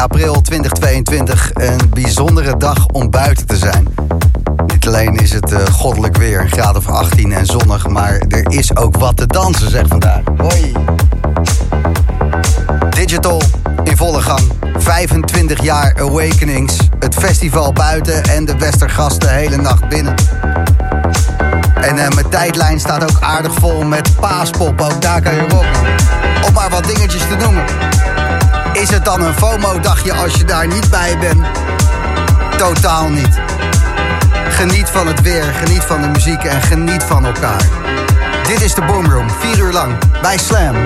[0.00, 1.50] april 2022.
[1.54, 3.88] Een bijzondere dag om buiten te zijn.
[4.66, 8.52] Niet alleen is het uh, goddelijk weer, een graad of 18 en zonnig, maar er
[8.52, 10.20] is ook wat te dansen, zeg vandaag.
[10.36, 10.72] Hoi.
[12.90, 13.42] Digital
[13.84, 14.52] in volle gang.
[14.76, 16.76] 25 jaar Awakenings.
[16.98, 20.14] Het festival buiten en de Westergast de hele nacht binnen.
[21.74, 24.80] En uh, mijn tijdlijn staat ook aardig vol met paaspop.
[24.80, 25.80] Ook daar kan je rocken.
[26.46, 27.64] Om maar wat dingetjes te noemen.
[28.72, 31.46] Is het dan een FOMO-dagje als je daar niet bij bent?
[32.56, 33.40] Totaal niet.
[34.48, 37.64] Geniet van het weer, geniet van de muziek en geniet van elkaar.
[38.46, 40.76] Dit is de Boomroom, vier uur lang, bij Slam.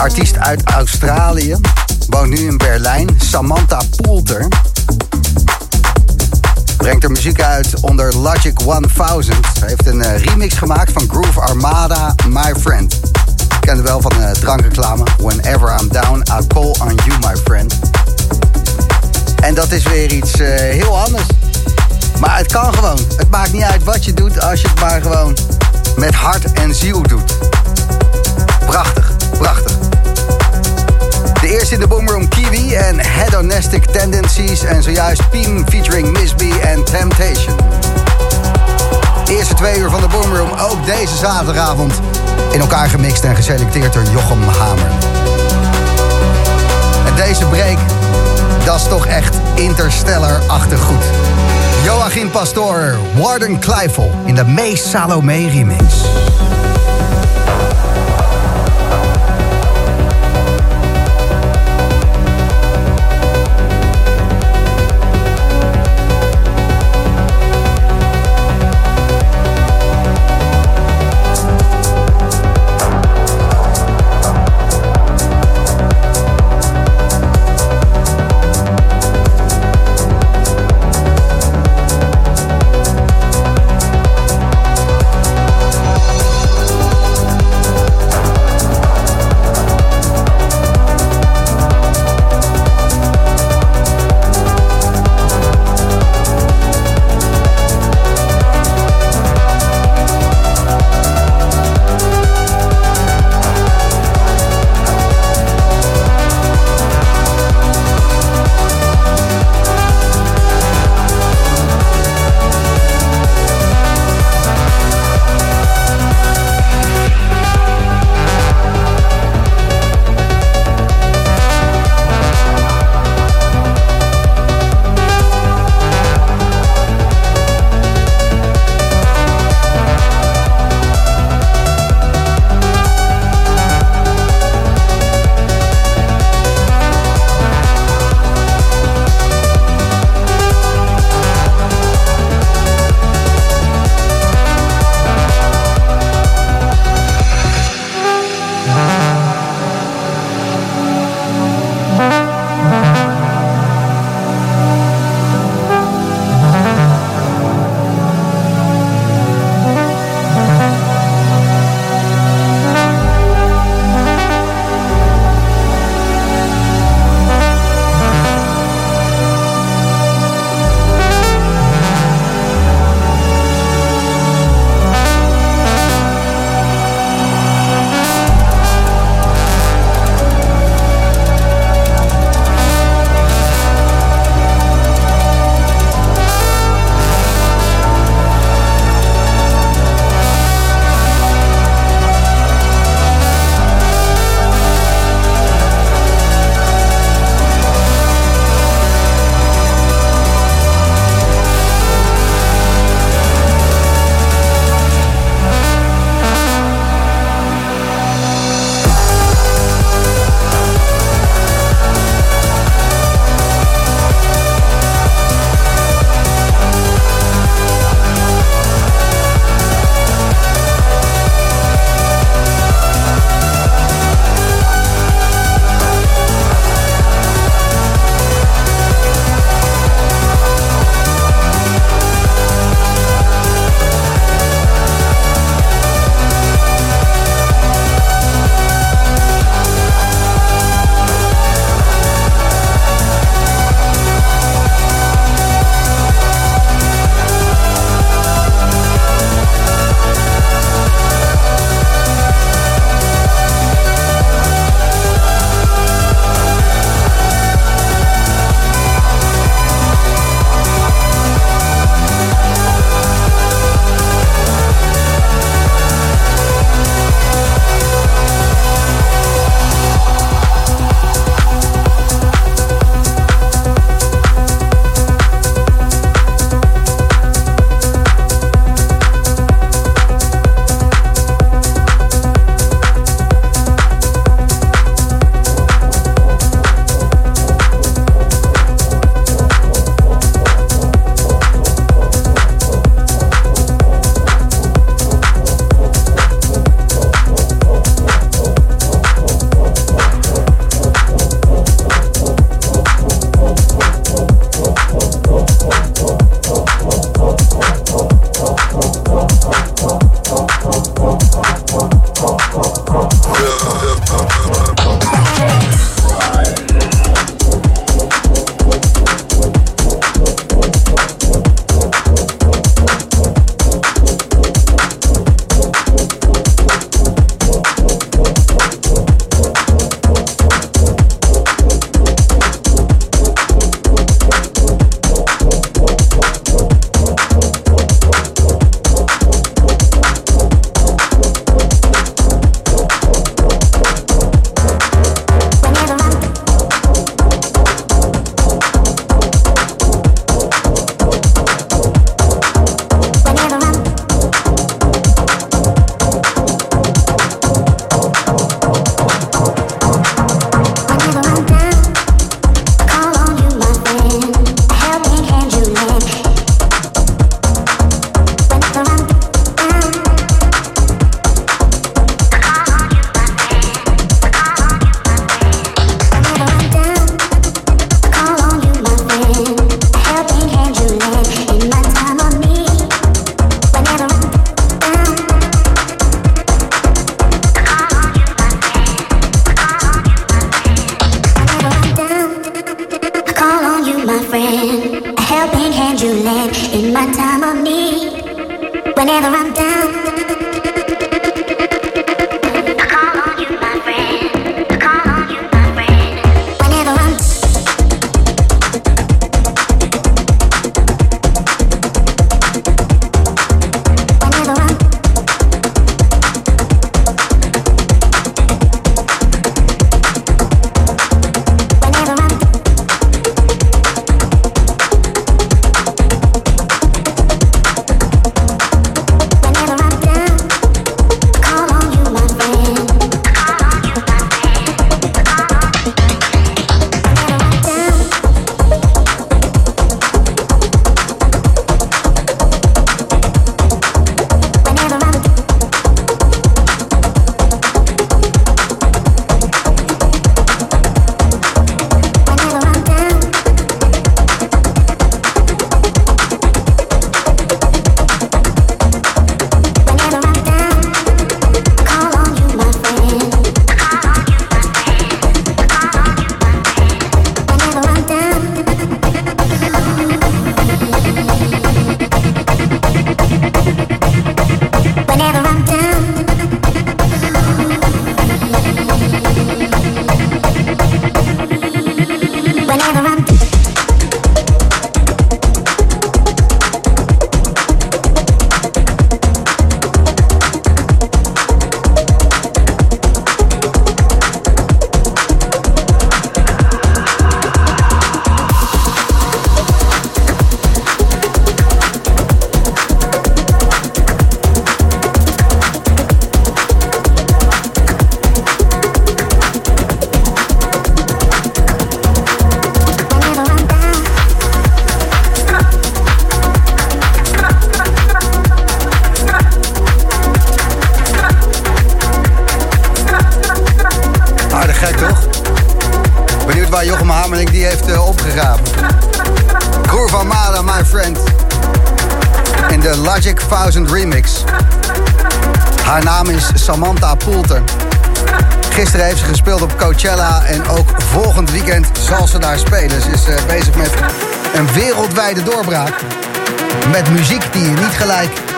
[0.00, 1.56] Artiest uit Australië,
[2.08, 4.48] woont nu in Berlijn, Samantha Poulter.
[6.76, 8.58] Brengt er muziek uit onder Logic
[8.96, 9.36] 1000.
[9.58, 12.94] Ze heeft een eh, remix gemaakt van Groove Armada, My Friend.
[13.34, 15.04] Ik ken wel van de drankreclame.
[15.18, 17.78] Whenever I'm down, I'll call on you, my friend.
[19.42, 21.26] En dat is weer iets uh, heel anders.
[22.20, 22.98] Maar het kan gewoon.
[23.16, 25.36] Het maakt niet uit wat je doet als je het maar gewoon
[25.96, 27.38] met hart en ziel doet.
[28.66, 29.89] Prachtig, prachtig.
[31.40, 34.64] De eerste in de Boomroom Kiwi en Hedonistic Tendencies.
[34.64, 37.56] En zojuist Team featuring Miss B en Temptation.
[39.28, 42.00] eerste twee uur van de Boomroom, ook deze zaterdagavond.
[42.52, 44.90] In elkaar gemixt en geselecteerd door Jochem Hamer.
[47.06, 47.78] En deze break,
[48.64, 51.04] dat is toch echt interstellar-achtig goed.
[51.84, 55.84] Joachim Pastoor, Warden Kleifel in de meest Salome remix.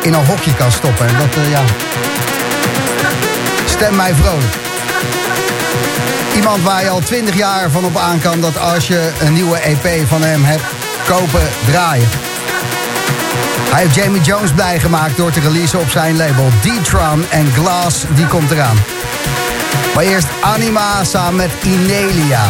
[0.03, 1.07] In een hokje kan stoppen.
[1.07, 1.61] En dat, uh, ja...
[3.65, 4.55] Stem mij vrolijk.
[6.35, 9.59] Iemand waar je al 20 jaar van op aan kan dat als je een nieuwe
[9.59, 10.63] EP van hem hebt,
[11.07, 12.09] kopen, draaien.
[13.71, 18.05] Hij heeft Jamie Jones blij gemaakt door te releasen op zijn label D-Tron en Glass,
[18.15, 18.77] die komt eraan.
[19.95, 22.45] Maar eerst Anima samen met Inelia.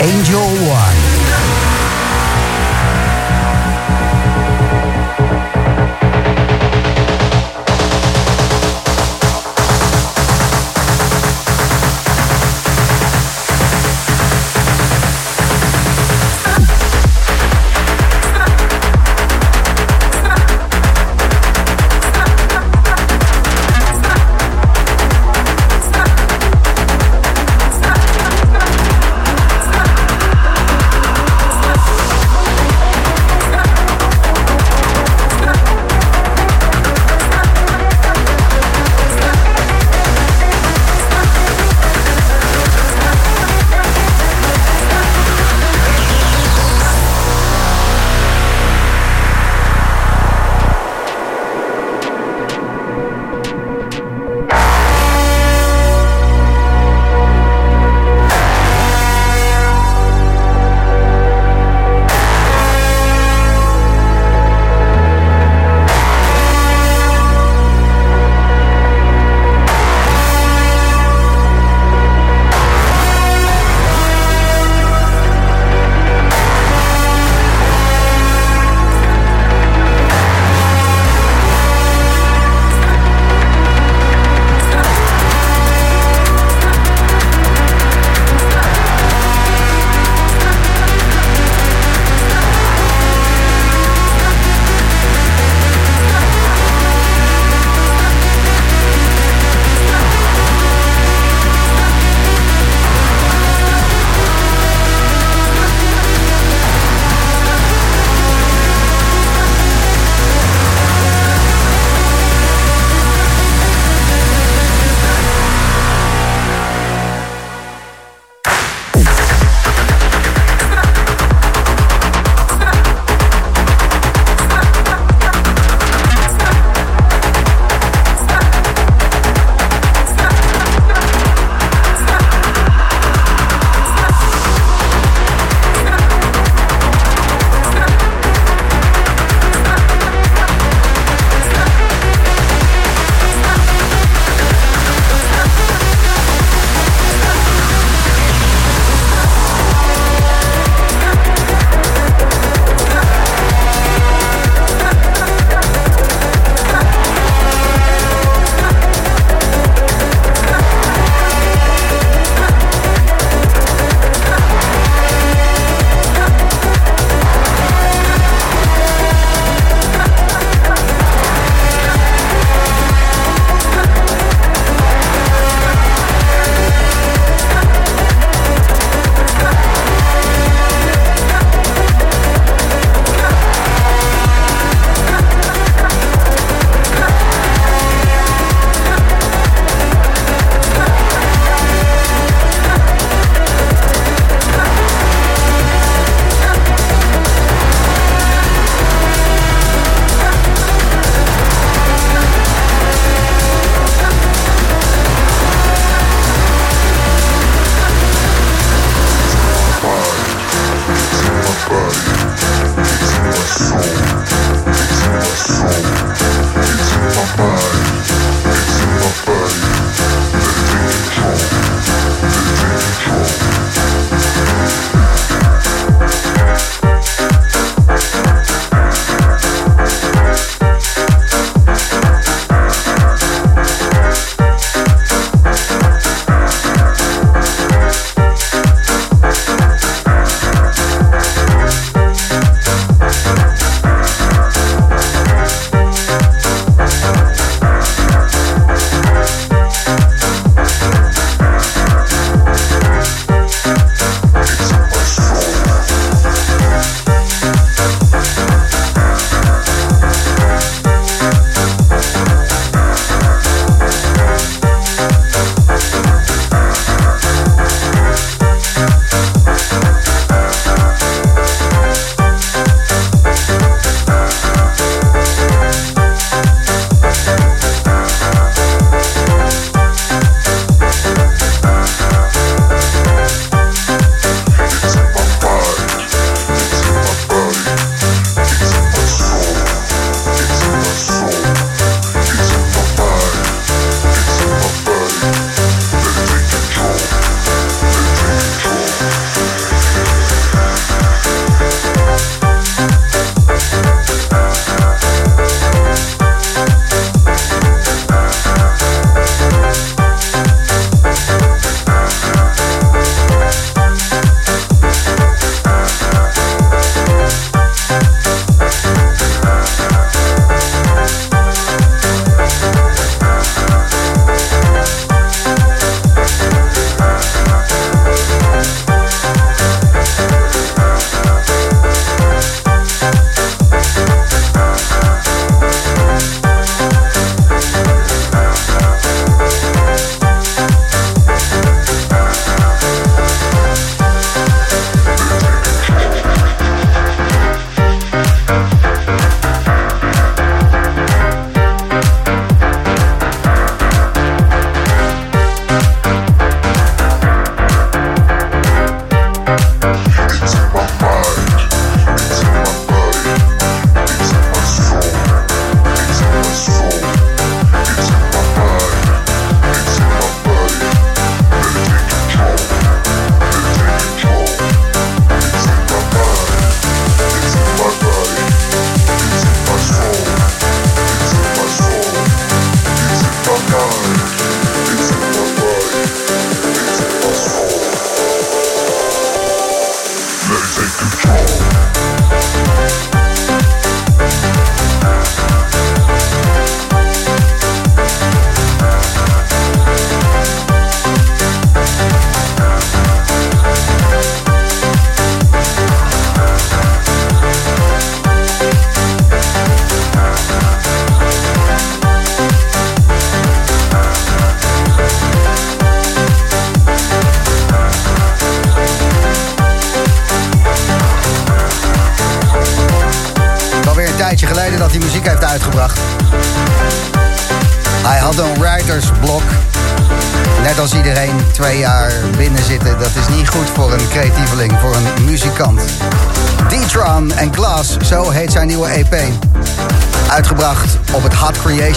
[0.00, 1.11] Angel One.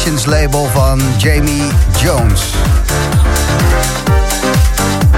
[0.05, 2.41] Label van Jamie Jones.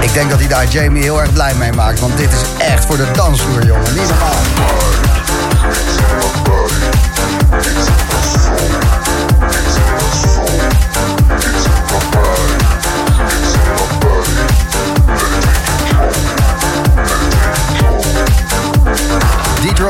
[0.00, 2.84] Ik denk dat hij daar Jamie heel erg blij mee maakt, want dit is echt
[2.84, 3.84] voor de dansvloer, jongen.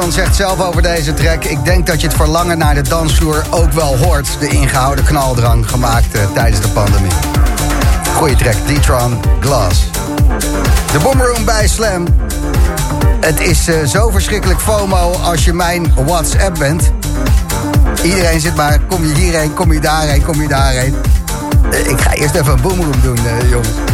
[0.09, 1.45] Zegt zelf over deze track...
[1.45, 4.29] ik denk dat je het verlangen naar de dansvloer ook wel hoort.
[4.41, 7.11] De ingehouden knaldrang gemaakt uh, tijdens de pandemie.
[8.15, 9.91] Goeie track, Detron Glass.
[10.93, 12.07] De Boomroom bij Slam.
[13.21, 16.93] Het is uh, zo verschrikkelijk FOMO als je mijn WhatsApp bent.
[18.03, 20.95] Iedereen zit maar, kom je hierheen, kom je daarheen, kom je daarheen.
[21.73, 23.19] Uh, ik ga eerst even een Boomroom doen,
[23.51, 23.88] jongens.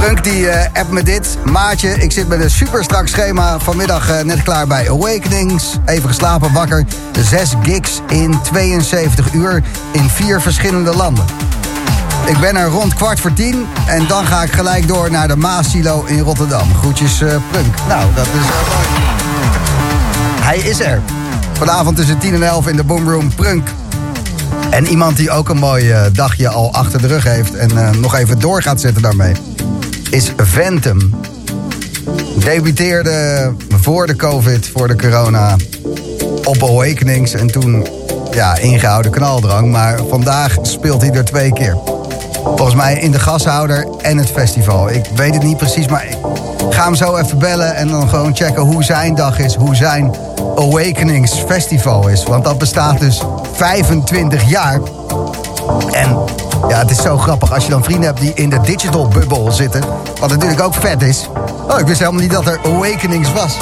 [0.00, 1.38] Prunk die uh, appt me dit.
[1.44, 3.58] Maatje, ik zit met een super strak schema.
[3.58, 5.78] Vanmiddag uh, net klaar bij Awakenings.
[5.84, 6.84] Even geslapen, wakker.
[7.20, 11.24] Zes gigs in 72 uur in vier verschillende landen.
[12.26, 13.66] Ik ben er rond kwart voor tien.
[13.86, 16.74] En dan ga ik gelijk door naar de Maasilo in Rotterdam.
[16.74, 17.74] Groetjes, uh, Prunk.
[17.88, 18.46] Nou, dat is...
[20.40, 21.00] Hij is er.
[21.52, 23.68] Vanavond tussen 10 en 11 in de Boomroom Prunk.
[24.70, 27.54] En iemand die ook een mooi dagje al achter de rug heeft...
[27.54, 29.49] en nog even door gaat zetten daarmee
[30.10, 31.14] is Ventum.
[32.44, 35.56] Debuteerde voor de COVID, voor de corona,
[36.44, 37.32] op Awakenings.
[37.32, 37.86] En toen,
[38.30, 39.70] ja, ingehouden knaldrang.
[39.70, 41.76] Maar vandaag speelt hij er twee keer.
[42.42, 44.90] Volgens mij in de gashouder en het festival.
[44.90, 46.16] Ik weet het niet precies, maar ik
[46.70, 47.74] ga hem zo even bellen...
[47.74, 50.14] en dan gewoon checken hoe zijn dag is, hoe zijn
[50.56, 52.22] Awakenings Festival is.
[52.22, 54.80] Want dat bestaat dus 25 jaar.
[55.90, 56.19] En
[56.70, 59.52] ja, het is zo grappig als je dan vrienden hebt die in de digital bubble
[59.52, 59.84] zitten.
[60.20, 61.28] Wat natuurlijk ook vet is.
[61.68, 63.56] Oh, ik wist helemaal niet dat er Awakenings was.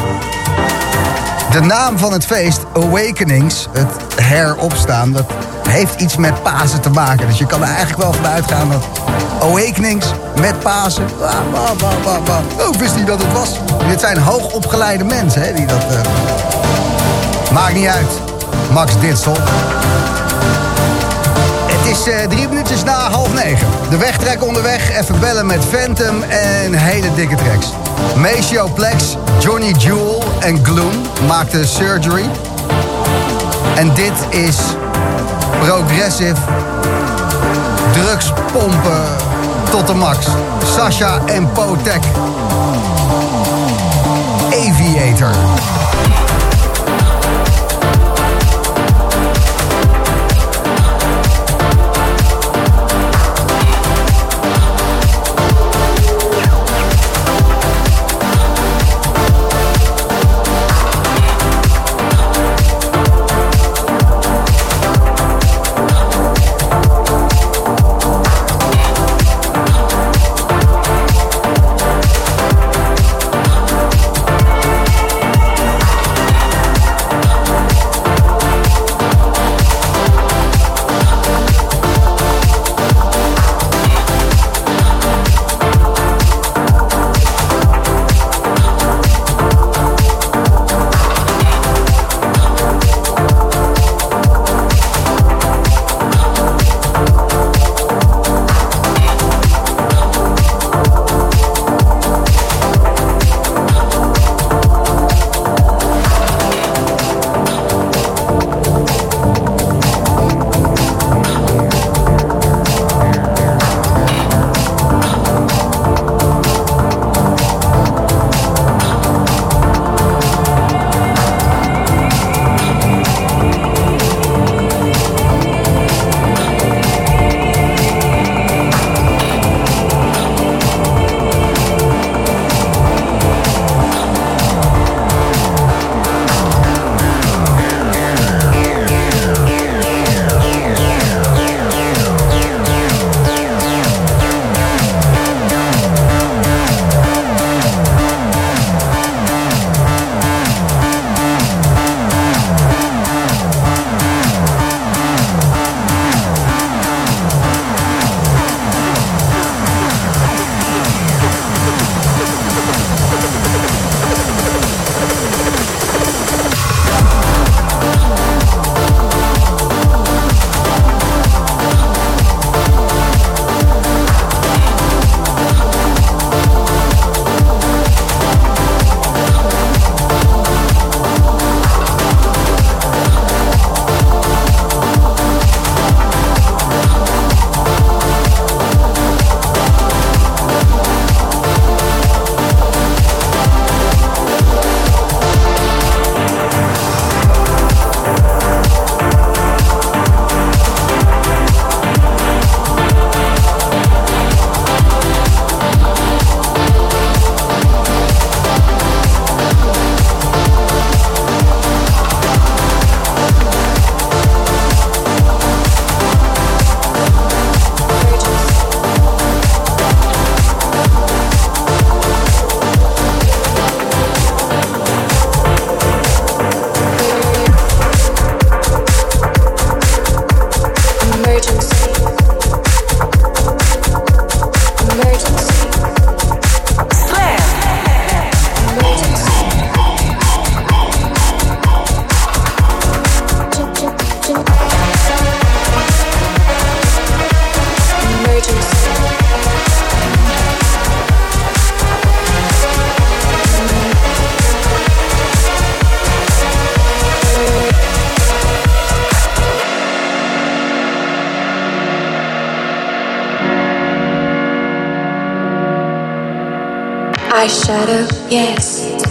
[1.50, 5.32] De naam van het feest, Awakenings, het heropstaan, dat
[5.68, 7.26] heeft iets met Pasen te maken.
[7.26, 8.84] Dus je kan er eigenlijk wel van uitgaan dat
[9.40, 10.06] Awakenings
[10.40, 11.04] met Pasen.
[12.58, 13.50] Oh, ik wist niet dat het was.
[13.88, 15.84] dit zijn hoogopgeleide mensen hè, die dat.
[15.92, 16.00] Uh...
[17.52, 18.10] Maakt niet uit.
[18.72, 19.36] Max Ditsel
[22.06, 23.66] uh, drie minuutjes na half negen.
[23.90, 27.66] De wegtrek onderweg, even bellen met Phantom en hele dikke tracks.
[28.16, 30.92] Maceo Plex, Johnny Jewel en Gloom
[31.26, 32.30] maakten Surgery.
[33.74, 34.56] En dit is
[35.60, 36.40] progressive
[37.92, 39.02] drugspompen
[39.70, 40.26] tot de max.
[40.76, 42.02] Sasha en Potek.
[44.50, 45.34] Aviator.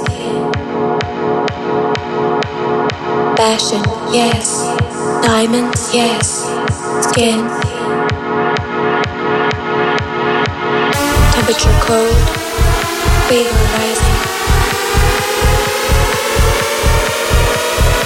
[3.37, 4.65] Fashion, yes.
[5.23, 6.45] Diamonds, yes.
[7.09, 7.41] Skin.
[11.35, 12.17] Temperature cold.
[13.29, 14.21] Fever rising.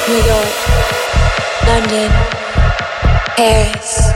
[0.08, 0.54] New York.
[1.66, 2.10] London.
[3.36, 4.10] Paris.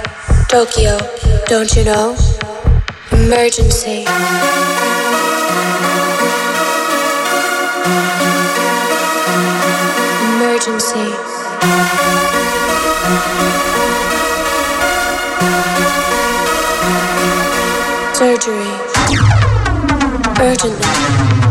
[0.49, 0.99] Tokyo.
[1.47, 2.17] Don't you know?
[3.13, 4.05] Emergency.
[18.23, 18.71] Surgery.
[20.39, 21.42] Urgently.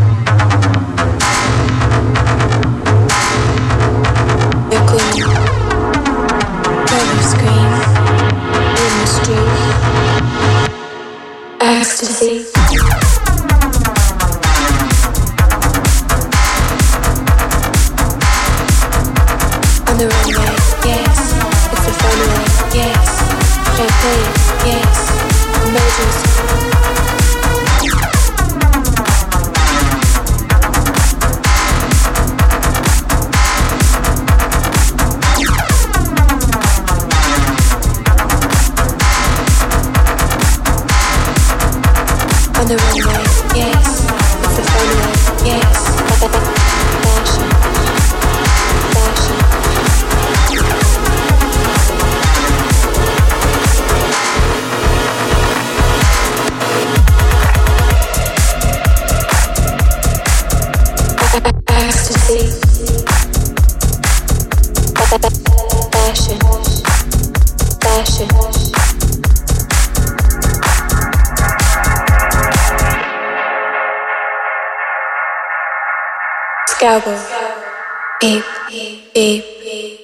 [78.22, 79.45] Beep, beep, beep,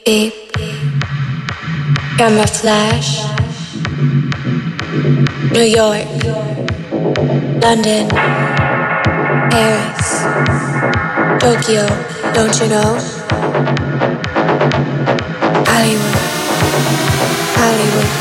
[0.04, 0.34] beep.
[2.18, 3.22] Camera flash.
[5.52, 6.08] New York.
[7.62, 8.10] London.
[9.52, 10.10] Paris.
[11.40, 11.86] Tokyo.
[12.34, 12.98] Don't you know?
[15.68, 16.18] Hollywood.
[17.54, 18.17] Hollywood.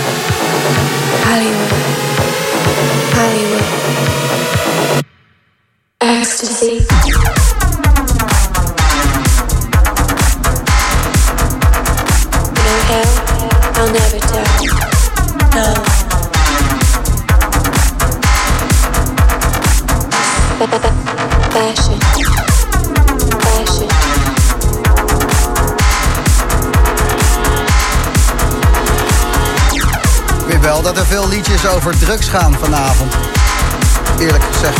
[31.69, 33.15] Over drugs gaan vanavond.
[34.19, 34.79] Eerlijk gezegd.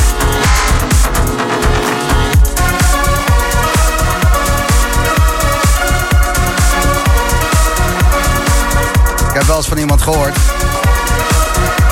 [9.29, 10.39] Ik heb wel eens van iemand gehoord.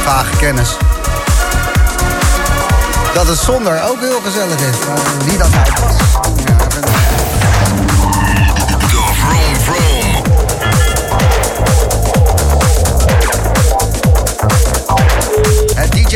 [0.05, 0.76] Vage kennis.
[3.14, 4.86] Dat het zonder ook heel gezellig is.
[4.86, 6.34] Maar Wie dat nou was.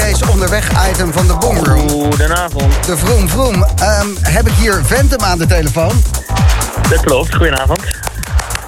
[0.08, 1.88] Het DJ's onderweg item van de Boomroom.
[1.88, 2.84] Goedenavond.
[2.86, 3.64] De Vroom Vroom.
[3.64, 6.02] Ehm, heb ik hier Ventum aan de telefoon?
[6.90, 7.80] Dat klopt, goedenavond.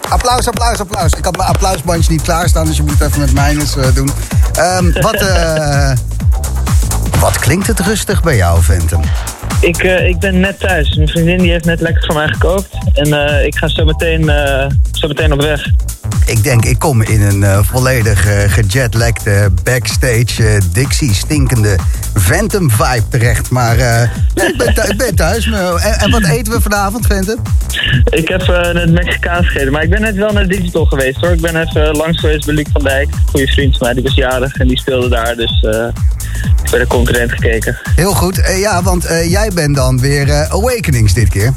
[0.09, 1.13] Applaus, applaus, applaus.
[1.13, 4.11] Ik had mijn applausbandje niet klaarstaan, dus je moet even met mij eens eh, doen.
[4.53, 5.93] Ehm, wat, eh,
[7.19, 9.01] wat klinkt het rustig bij jou, Ventum?
[9.61, 10.97] Ik, eh, ik ben net thuis.
[10.97, 12.69] Mijn vriendin die heeft net lekker voor mij gekookt.
[12.93, 14.25] En ik ga zo meteen,
[14.93, 15.67] zo meteen op weg.
[16.31, 21.77] Ik denk, ik kom in een eh, volledig eh, gejetlagde backstage eh, Dixie stinkende
[22.15, 23.51] Ventum vibe terecht.
[23.51, 23.77] Maar
[24.35, 25.47] ik, ben ben thuis.
[25.47, 27.39] En, en wat eten we vanavond, Ventum?
[28.05, 29.73] Ik heb het Mexicaans gegeten.
[29.73, 31.31] Maar ik ben net wel naar Digital geweest hoor.
[31.31, 33.09] Ik ben even langs geweest bij Luc van Dijk.
[33.27, 35.37] Goede vriend van mij, die was jarig en die speelde daar.
[35.37, 35.67] Dus
[36.65, 37.79] ik bij de concurrent gekeken.
[37.95, 38.41] Heel goed.
[38.57, 41.53] Ja, want jij bent dan weer Awakenings dit keer.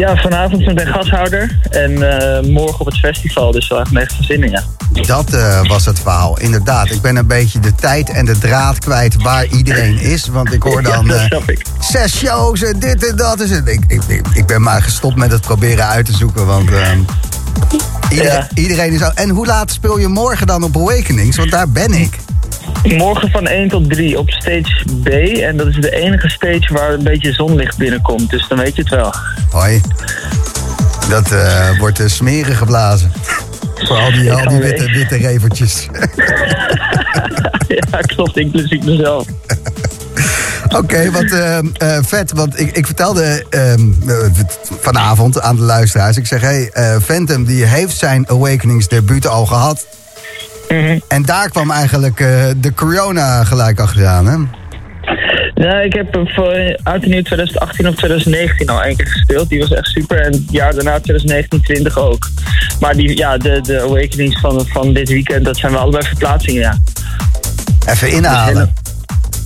[0.00, 1.58] Ja, vanavond met een gashouder.
[1.70, 3.52] En eh, morgen op het festival.
[3.52, 4.62] Dus wel echt echt zin in, ja.
[5.06, 6.90] Dat eh, was het verhaal, inderdaad.
[6.90, 10.26] Ik ben een beetje de tijd en de draad kwijt waar iedereen is.
[10.28, 11.10] Want ik hoor dan
[11.46, 11.62] ik.
[11.80, 13.40] zes shows en dit en dat.
[13.40, 13.68] Is het.
[13.68, 16.46] Ik, ik, ik, ik ben maar gestopt met het proberen uit te zoeken.
[16.46, 16.98] Want ehm,
[18.10, 18.48] iedereen, Ja.
[18.54, 19.02] iedereen is...
[19.02, 21.36] al- En hoe laat speel je morgen dan op Awakenings?
[21.36, 22.18] Want daar ben ik.
[22.84, 25.08] Morgen van 1 tot 3 op stage B.
[25.08, 28.30] En dat is de enige stage waar een beetje zonlicht binnenkomt.
[28.30, 29.14] Dus dan weet je het wel.
[29.50, 29.80] Hoi.
[31.08, 33.12] Dat eh, wordt uh, smeren geblazen.
[33.74, 35.86] Voor al die, al die witte, witte revertjes.
[37.90, 38.36] ja, klopt.
[38.36, 39.26] Inclusief mezelf.
[40.76, 41.64] Oké, wat eh, eh,
[42.04, 42.32] vet.
[42.32, 44.16] Want ik, ik vertelde ehm, eh,
[44.80, 46.16] vanavond aan de luisteraars.
[46.16, 49.86] Ik zeg, hey, eh, Phantom die heeft zijn Awakenings debuut al gehad.
[50.70, 50.98] Mhm.
[51.08, 54.36] En daar kwam eigenlijk eh, de corona gelijk achteraan, hè?
[55.54, 59.48] Nou, ik heb hem voor oud en nieuw 2018 of 2019 al één keer gespeeld.
[59.48, 60.20] Die was echt super.
[60.20, 62.28] En het jaar daarna 2019, 20 ook.
[62.80, 66.60] Maar die, ja, de, de awakenings van, van dit weekend, dat zijn wel allebei verplaatsingen,
[66.60, 66.78] ja.
[67.86, 68.72] Even inhalen.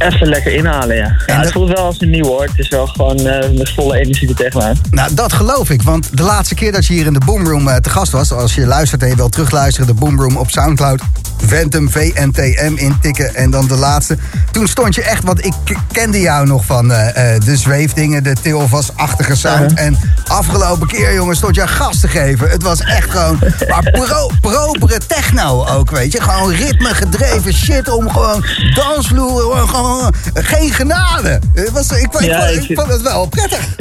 [0.05, 1.17] Even lekker inhalen, ja.
[1.27, 2.43] ja dat- het voelt wel als een nieuw hoor.
[2.43, 4.77] Het is wel gewoon eh, met volle energie er tegenaan.
[4.91, 5.83] Nou, dat geloof ik.
[5.83, 8.33] Want de laatste keer dat je hier in de Boomroom eh, te gast was...
[8.33, 9.87] als je luistert en je wilt terugluisteren...
[9.87, 11.01] de Boomroom op Soundcloud...
[11.47, 14.17] Ventum, VNTM intikken en dan de laatste.
[14.51, 15.53] Toen stond je echt, want ik
[15.93, 19.75] kende jou nog van eh, de zweefdingen, de Tilvas-achtige sound.
[19.75, 19.97] En
[20.27, 22.49] afgelopen keer, jongen, stond je gast te geven.
[22.51, 23.39] Het was echt gewoon,
[23.69, 26.21] maar pro, propere techno ook, weet je.
[26.23, 28.45] Gewoon ritme gedreven shit om gewoon
[28.75, 29.94] dansvloeren, gewoon
[30.35, 31.39] geen genade.
[31.55, 33.59] Het was, ik, vond- ik, Ja, vond- ik- vond het wel prettig.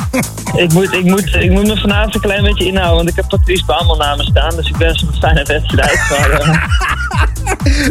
[0.55, 3.27] Ik moet, ik, moet, ik moet me vanavond een klein beetje inhouden, want ik heb
[3.27, 3.63] Patrice
[3.97, 4.55] naast me staan.
[4.55, 5.99] Dus ik hem een fijne wedstrijd.
[6.09, 6.57] Eh,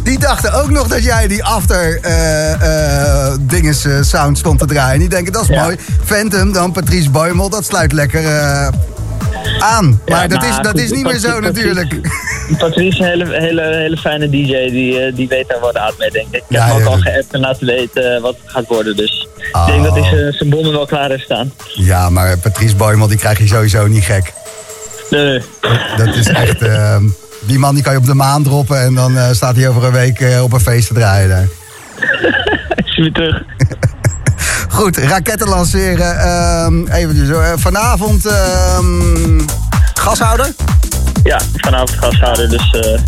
[0.05, 4.67] Die dachten ook nog dat jij die after eh, eh, dinges eh, sound stond te
[4.67, 4.99] draaien.
[5.01, 5.63] Die denken, dat is Ja.
[5.63, 5.77] mooi.
[6.05, 8.69] Phantom, dan Patrice Boymel, dat sluit lekker eh,
[9.59, 10.01] aan.
[10.07, 11.95] Maar ja, dat, is, maar dat goed, is niet meer zo natuurlijk.
[12.59, 15.93] Patrice is een hele, hele, hele fijne DJ, die, eh, die weet daar wat aan
[15.99, 16.35] mee, denk ik.
[16.35, 18.97] Ik Ja, heb hem ook al geappt en laten weten eh, wat het gaat worden.
[18.97, 19.63] Dus Oh.
[19.67, 21.53] ik denk dat hij zijn- zijn bommen wel klaar heeft staan.
[21.75, 24.33] Ja, maar Patrice Boymel, die krijg je sowieso niet gek.
[25.11, 25.43] Nee, nee.
[25.97, 26.63] Dat is echt...
[26.73, 26.97] eh,
[27.41, 29.85] die man die kan je op de maan droppen en dan eh, staat hij over
[29.85, 31.47] een week op een feest te draaien daar.
[32.77, 33.43] Ik zie weer terug.
[34.73, 36.19] Goed, raketten lanceren.
[36.19, 37.43] ehm eventjes hoor.
[37.43, 39.41] Eh, vanavond ehm,
[39.95, 40.55] gashouder.
[41.23, 42.51] Ja, vanavond gashouden.
[42.51, 43.01] Dus eh,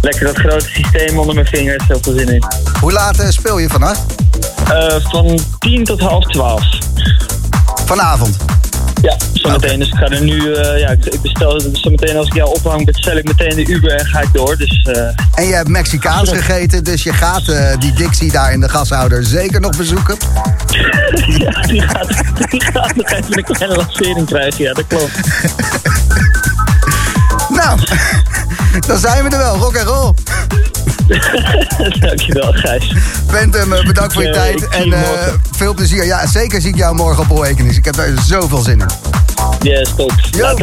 [0.00, 1.84] lekker dat grote systeem onder mijn vingers.
[1.88, 2.42] Heel veel zin in.
[2.80, 3.68] Hoe laat eh, speel je?
[3.68, 6.64] Eh, van 10 tot half 12.
[7.86, 8.36] Vanavond.
[9.02, 9.78] Ja, zometeen.
[9.78, 12.84] Dus ik ga er nu, eh, ja, ik, ik bestel zometeen als ik jou ophang,
[12.84, 14.56] bestel ik meteen de Uber en ga ik door.
[14.56, 15.02] Dus eh,
[15.34, 19.24] En je hebt Mexicaans gegeten, dus je gaat eh, die Dixie daar in de gashouder
[19.24, 20.16] zeker nog bezoeken.
[21.38, 22.08] ja, die gaat,
[22.50, 24.64] die gaat nog even een kleine lancering krijgen.
[24.64, 25.10] Ja, dat klopt.
[27.48, 27.80] Nou,
[28.86, 29.56] dan zijn we er wel.
[29.56, 30.14] Rock en roll.
[32.00, 32.92] Dankjewel, Gijs.
[33.26, 35.00] Phantom, eh, bedankt voor je tijd en eh,
[35.50, 36.04] veel plezier.
[36.04, 37.76] Ja, zeker zie ik jou morgen op Awakenings.
[37.76, 38.86] Ik heb er zoveel zin in.
[39.60, 40.12] Yes, top.
[40.30, 40.54] Yo.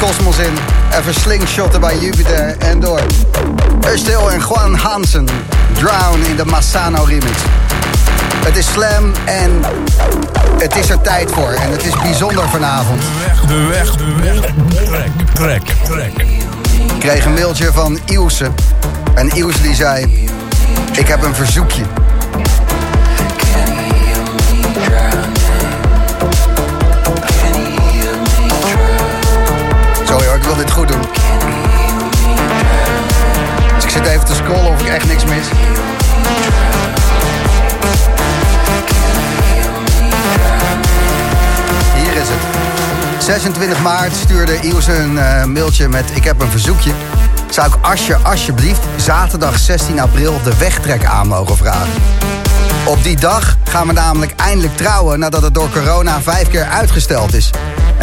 [0.00, 0.24] Later.
[0.24, 0.46] Hoi.
[0.98, 3.00] even slingshotten bij Jupiter en door.
[3.80, 5.28] Estelle en Juan Hansen.
[5.72, 7.36] Drown in de Massano remix.
[8.44, 9.60] Het is slam en
[10.58, 11.50] het is er tijd voor.
[11.50, 13.02] En het is bijzonder vanavond.
[13.46, 15.04] De weg, de weg, de weg.
[15.32, 16.26] Trek, trek, trek.
[16.94, 18.50] Ik kreeg een mailtje van Ilse.
[19.14, 20.28] En Ilse die zei...
[20.92, 21.82] Ik heb een verzoekje.
[30.56, 31.00] Dit goed doen.
[33.74, 35.46] Dus ik zit even te scrollen of ik echt niks mis.
[41.94, 43.24] Hier is het.
[43.24, 46.92] 26 maart stuurde Ilse een uh, mailtje met ik heb een verzoekje.
[47.50, 51.92] Zou ik Asje alsjeblieft zaterdag 16 april de wegtrek aan mogen vragen?
[52.84, 57.34] Op die dag gaan we namelijk eindelijk trouwen nadat het door corona vijf keer uitgesteld
[57.34, 57.50] is.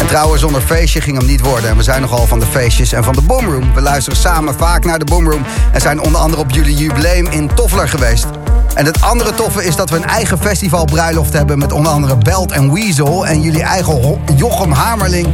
[0.04, 1.70] En trouwen zonder feestje ging hem niet worden.
[1.70, 3.74] En we zijn nogal van de feestjes en van de Boomroom.
[3.74, 5.44] We luisteren samen vaak naar de Boomroom.
[5.72, 8.26] En zijn onder andere op jullie jubileum in Toffler geweest.
[8.74, 11.58] En het andere toffe is dat we een eigen festivalbruiloft hebben...
[11.58, 13.26] met onder andere Belt en Weasel.
[13.26, 15.28] En jullie eigen Jochem Hamerling,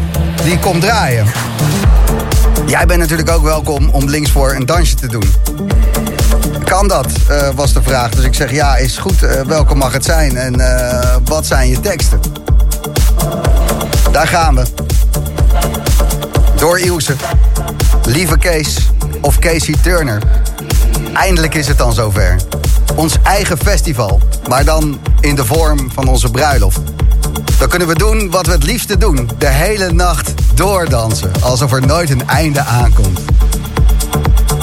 [0.45, 1.27] die komt draaien.
[2.66, 5.35] Jij bent natuurlijk ook welkom om links voor een dansje te doen.
[6.64, 8.11] Kan dat, uh, was de vraag.
[8.11, 9.23] Dus ik zeg ja, is goed.
[9.23, 10.37] Uh, welkom mag het zijn?
[10.37, 12.21] En uh, wat zijn je teksten?
[14.13, 14.63] Daar gaan we.
[16.57, 17.15] Door Ilse.
[18.05, 18.91] Lieve Kees
[19.21, 20.23] of Casey Turner.
[21.15, 22.37] Eindelijk is het dan zover.
[22.95, 26.81] Ons eigen festival, maar dan in de vorm van onze bruiloft.
[27.59, 29.31] Dan kunnen we doen wat we het liefste doen.
[29.39, 33.21] De hele nacht doordansen, alsof er nooit een einde aankomt.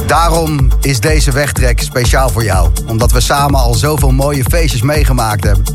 [0.06, 2.70] Daarom is deze wegtrek speciaal voor jou.
[2.88, 5.66] Omdat we samen al zoveel mooie feestjes meegemaakt hebben.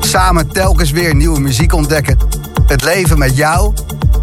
[0.00, 2.31] Samen telkens weer nieuwe muziek ontdekken
[2.66, 3.74] het leven met jou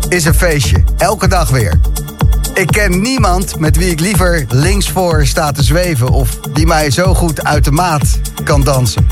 [0.09, 0.83] is een feestje.
[0.97, 1.79] Elke dag weer.
[2.53, 6.09] Ik ken niemand met wie ik liever links voor sta te zweven...
[6.09, 9.07] of die mij zo goed uit de maat kan dansen.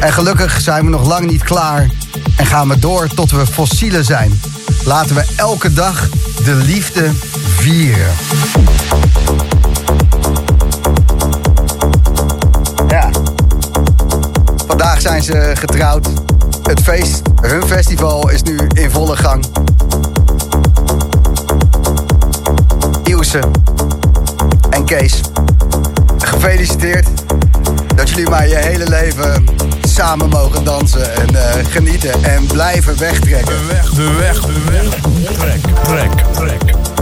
[0.00, 1.90] En gelukkig zijn we nog lang niet klaar...
[2.36, 4.40] en gaan we door tot we fossielen zijn.
[4.84, 6.08] Laten we elke dag
[6.44, 7.10] de liefde
[7.56, 8.12] vieren.
[12.88, 13.10] Ja.
[14.66, 16.08] Vandaag zijn ze getrouwd.
[16.62, 19.44] Het feest, hun festival, is nu in volle gang.
[23.04, 23.40] Ilse
[24.70, 25.20] en Kees,
[26.18, 27.08] gefeliciteerd
[27.94, 29.44] dat jullie maar je hele leven
[29.88, 31.40] samen mogen dansen en uh,
[31.70, 33.66] genieten en blijven wegtrekken.
[33.66, 34.84] Weg, de weg, de weg.
[35.38, 36.97] Trek, trek, trek.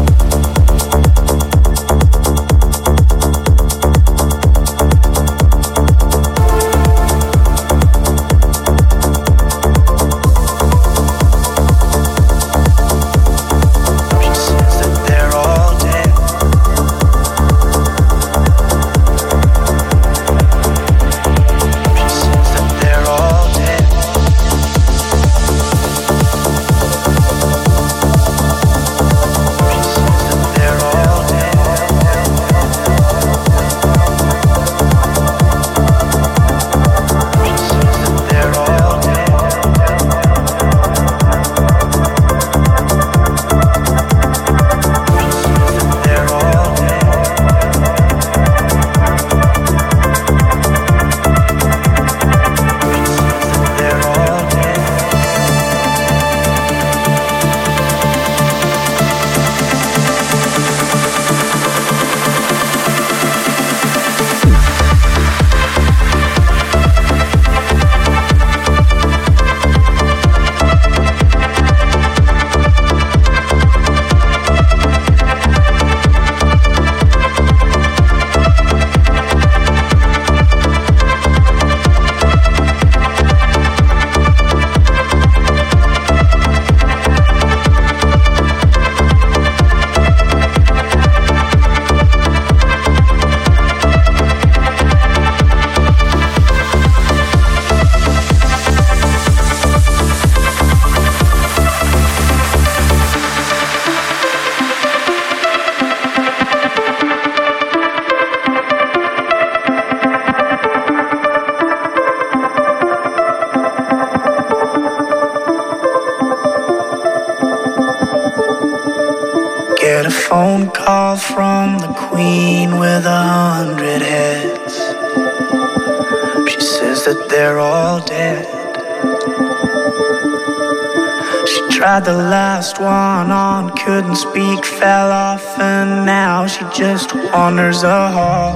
[137.57, 138.53] Wanders a hall,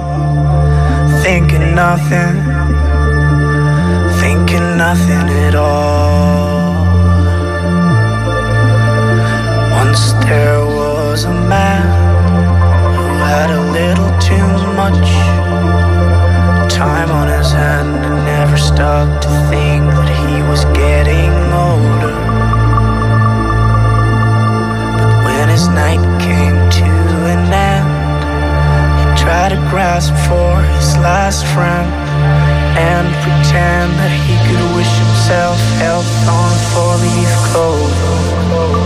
[1.23, 2.35] thinking nothing,
[4.21, 6.85] thinking nothing at all.
[9.71, 11.83] Once there was a man
[12.95, 15.09] who had a little too much
[16.69, 19.70] time on his hand and never stopped to think
[29.71, 31.87] grasp for his last friend
[32.77, 38.80] and pretend that he could wish himself health on four-leaf clover.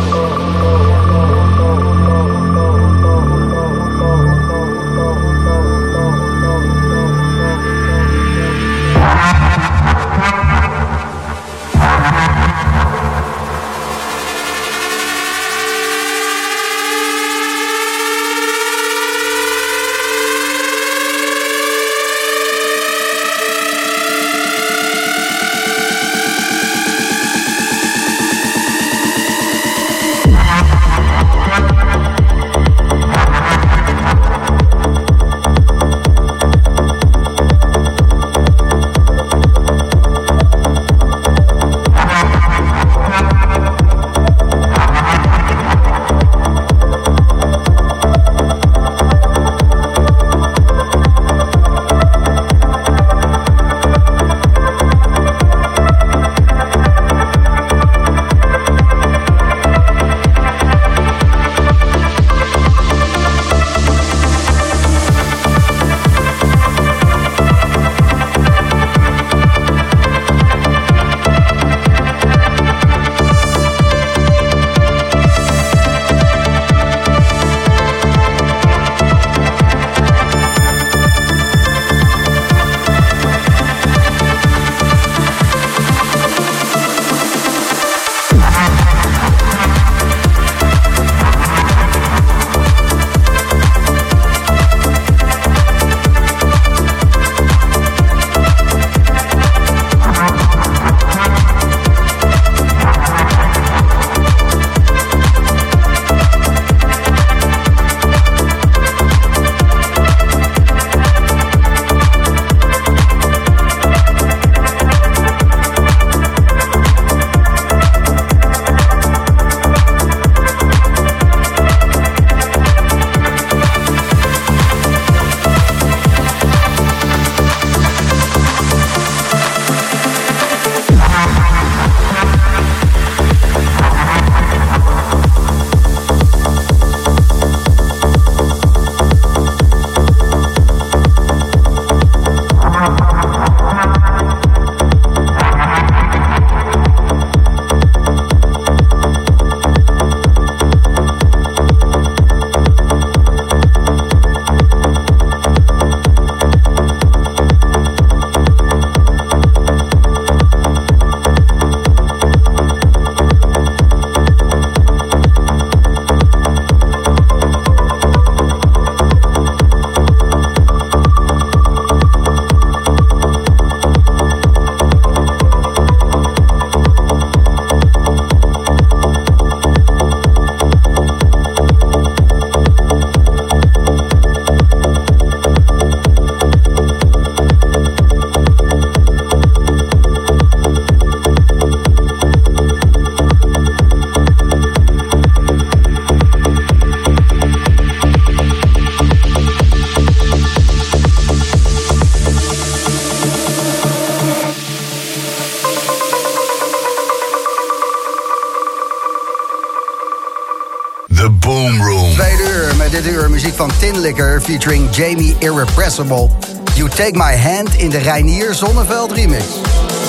[214.16, 216.30] Featuring Jamie Irrepressible.
[216.76, 219.43] You Take My Hand in de Reinier Zonneveld remix.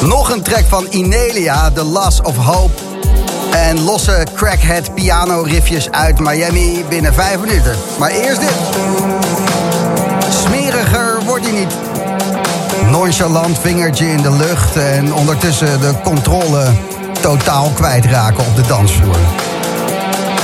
[0.00, 2.72] Nog een track van Inelia, The Loss of Hope.
[3.50, 7.76] En losse crackhead piano riffjes uit Miami binnen vijf minuten.
[7.98, 8.54] Maar eerst dit.
[10.28, 11.74] Smeriger wordt hij niet.
[12.90, 16.64] Nonchalant vingertje in de lucht en ondertussen de controle
[17.20, 19.45] totaal kwijtraken op de dansvloer.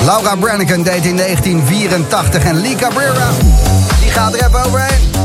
[0.04, 3.30] Laura Branigan deed in 1984 en Lee Cabrera,
[4.00, 5.21] die gaat er even overheen.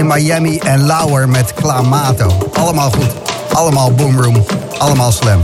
[0.00, 2.50] in Miami en Lauer met Clamato.
[2.52, 3.10] Allemaal goed,
[3.52, 4.44] allemaal boomroom,
[4.78, 5.42] allemaal slam.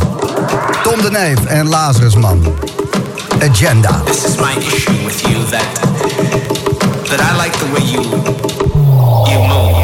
[0.82, 2.54] Tom de Neef en Lazarusman.
[3.42, 4.02] Agenda.
[4.04, 5.80] This is my issue with you that
[7.08, 8.02] that I like the way you
[9.30, 9.74] you move.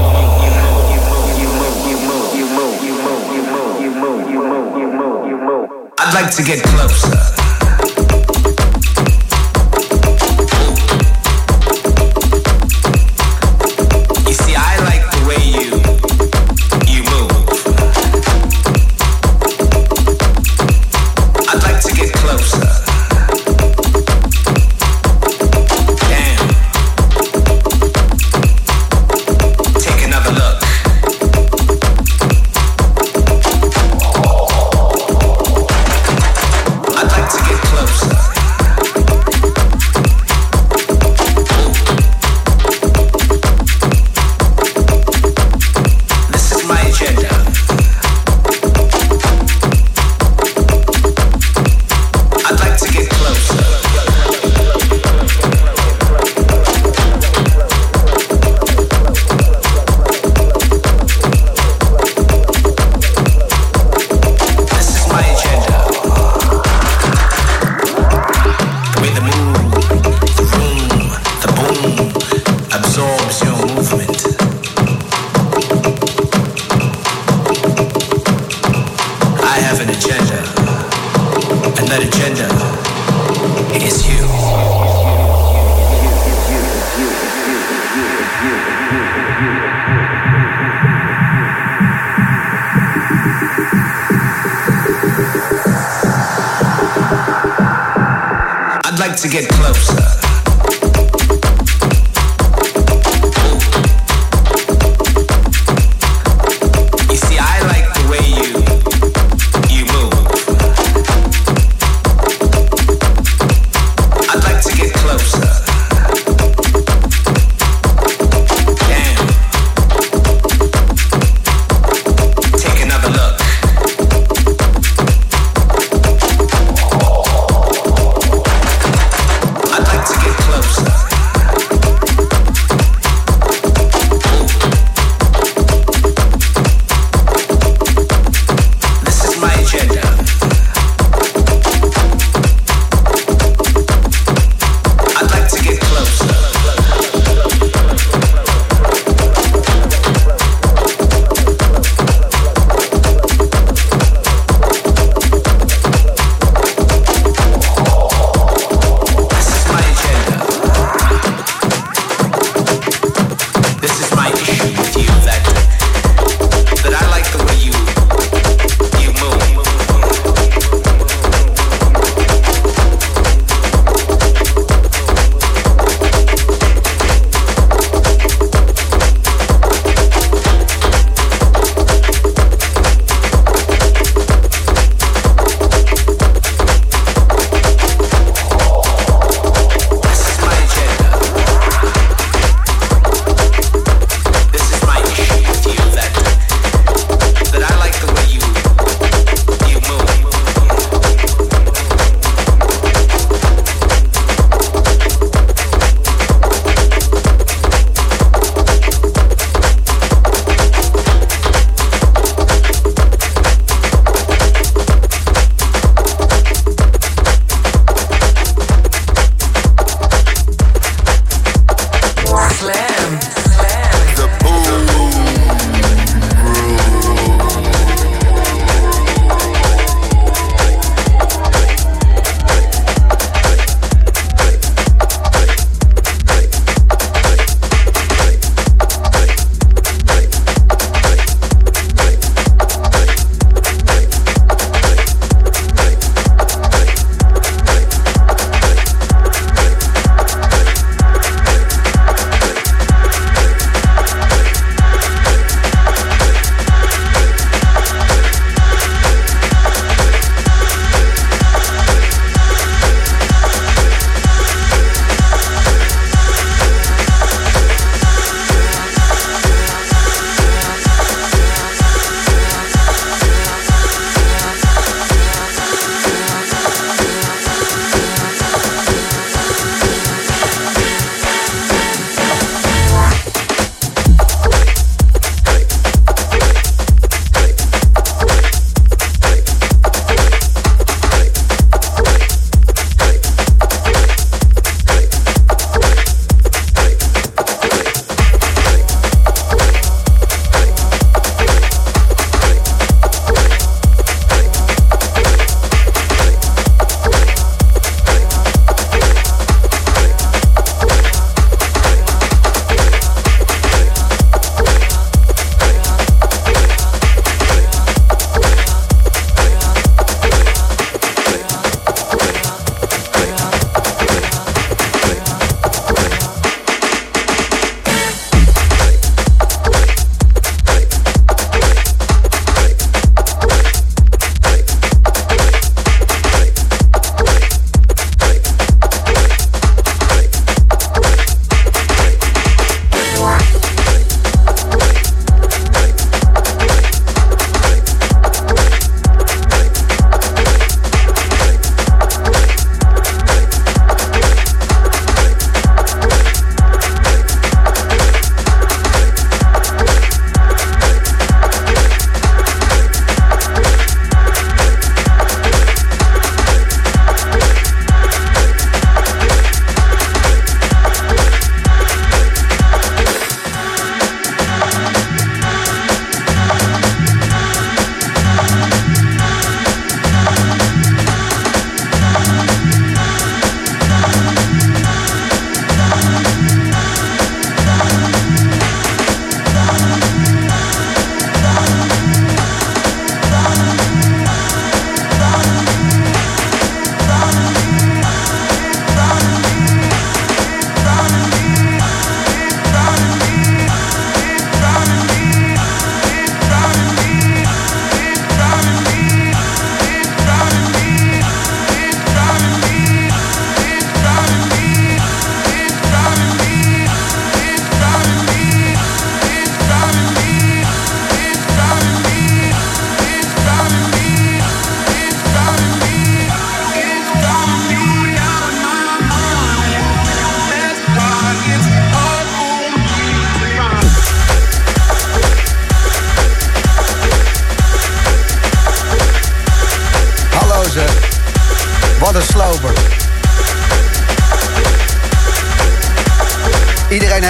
[5.98, 7.31] I'd like to get closer.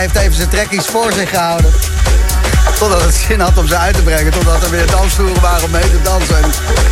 [0.02, 1.72] Heeft even zijn trekkies voor zich gehouden.
[2.78, 4.32] Totdat het zin had om ze uit te brengen.
[4.32, 6.36] Totdat er weer dansvloeren waren om mee te dansen.
[6.36, 6.50] En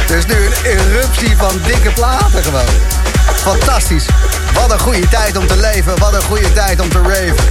[0.08, 2.74] er is nu een eruptie van dikke platen gewoon.
[3.34, 4.04] Fantastisch.
[4.54, 5.98] Wat een goede tijd om te leven.
[5.98, 7.44] Wat een goede tijd om te raven.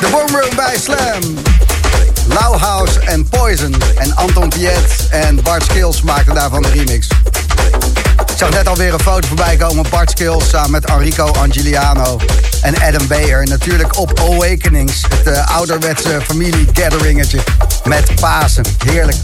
[0.00, 1.38] De Boomroom bij Slam.
[2.28, 3.74] Lauhaus en Poison.
[3.98, 7.06] En Anton Piet en Bart Skills maakten daarvan de remix.
[8.42, 9.84] Ik zag net alweer een foto voorbij komen.
[9.90, 12.20] Bart Skills samen met Enrico Angeliano
[12.62, 13.46] en Adam Bayer.
[13.46, 15.02] Natuurlijk op Awakenings.
[15.08, 17.38] Het uh, ouderwetse familie gatheringetje
[17.84, 18.64] met Pasen.
[18.86, 19.16] Heerlijk.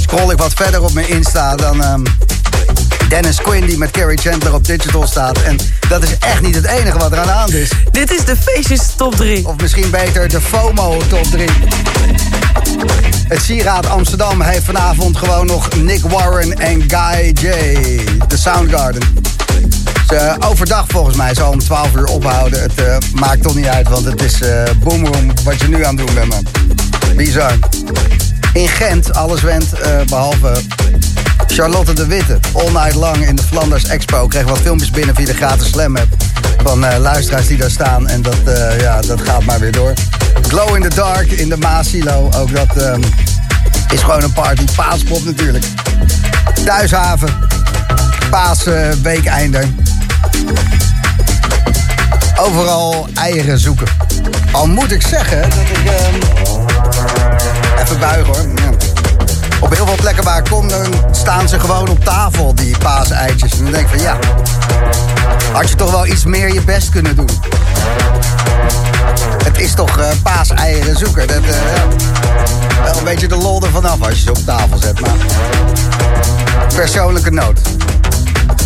[0.00, 1.84] Scroll ik wat verder op mijn Insta dan...
[1.84, 2.02] Um,
[3.08, 5.42] Dennis Quinn die met Carrie Chandler op digital staat.
[5.42, 5.58] En
[5.88, 7.70] dat is echt niet het enige wat eraan aan is.
[7.90, 9.46] Dit is de feestjes top 3.
[9.46, 11.48] Of misschien beter de FOMO top 3.
[13.28, 17.50] Het Sieraad Amsterdam heeft vanavond gewoon nog Nick Warren en Guy J.
[18.28, 19.02] De Soundgarden.
[20.08, 22.62] Ze overdag volgens mij zal om 12 uur ophouden.
[22.62, 25.84] Het uh, maakt toch niet uit, want het is uh, boom boom wat je nu
[25.84, 26.46] aan het doen bent, man.
[27.16, 27.52] Bizar.
[28.52, 30.52] In Gent, alles went, uh, behalve
[31.46, 32.38] Charlotte de Witte.
[32.52, 34.26] All night long in de Flanders Expo.
[34.26, 36.29] Kreeg wat filmpjes binnen via de gratis Slam app.
[36.62, 38.08] Van uh, luisteraars die daar staan.
[38.08, 39.92] En dat, uh, ja, dat gaat maar weer door.
[40.42, 42.30] Glow in the Dark in de Maasilo.
[42.36, 43.00] Ook dat um,
[43.92, 44.64] is gewoon een party.
[44.76, 45.64] Paaspop natuurlijk.
[46.64, 47.28] Thuishaven.
[48.30, 49.64] Paasweekeinder.
[52.36, 53.86] Overal eieren zoeken.
[54.52, 55.76] Al moet ik zeggen dat ik...
[55.76, 56.64] Um,
[57.82, 58.48] even buigen hoor.
[58.54, 58.79] Ja.
[59.60, 63.52] Op heel veel plekken waar ik kom, dan staan ze gewoon op tafel, die paaseitjes.
[63.52, 64.18] En dan denk ik van ja,
[65.52, 67.28] had je toch wel iets meer je best kunnen doen.
[69.44, 71.26] Het is toch uh, paaseieren zoeken.
[71.26, 71.50] Dat, uh,
[72.84, 75.00] wel een beetje de lol ervan af als je ze op tafel zet.
[75.00, 75.16] Maar
[76.74, 77.60] persoonlijke noot.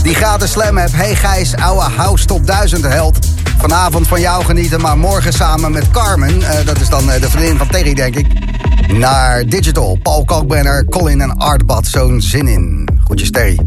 [0.03, 0.91] Die gratis slam heb.
[0.93, 3.19] Hey Gijs, ouwe House Top 1000 held.
[3.59, 6.41] Vanavond van jou genieten, maar morgen samen met Carmen.
[6.41, 8.54] Uh, dat is dan de vriendin van Terry, denk ik
[8.93, 9.99] naar Digital.
[10.03, 11.87] Paul Kalkbrenner, Colin en Artbad.
[11.87, 12.89] Zo'n zin in.
[13.05, 13.59] Groetjes Terry.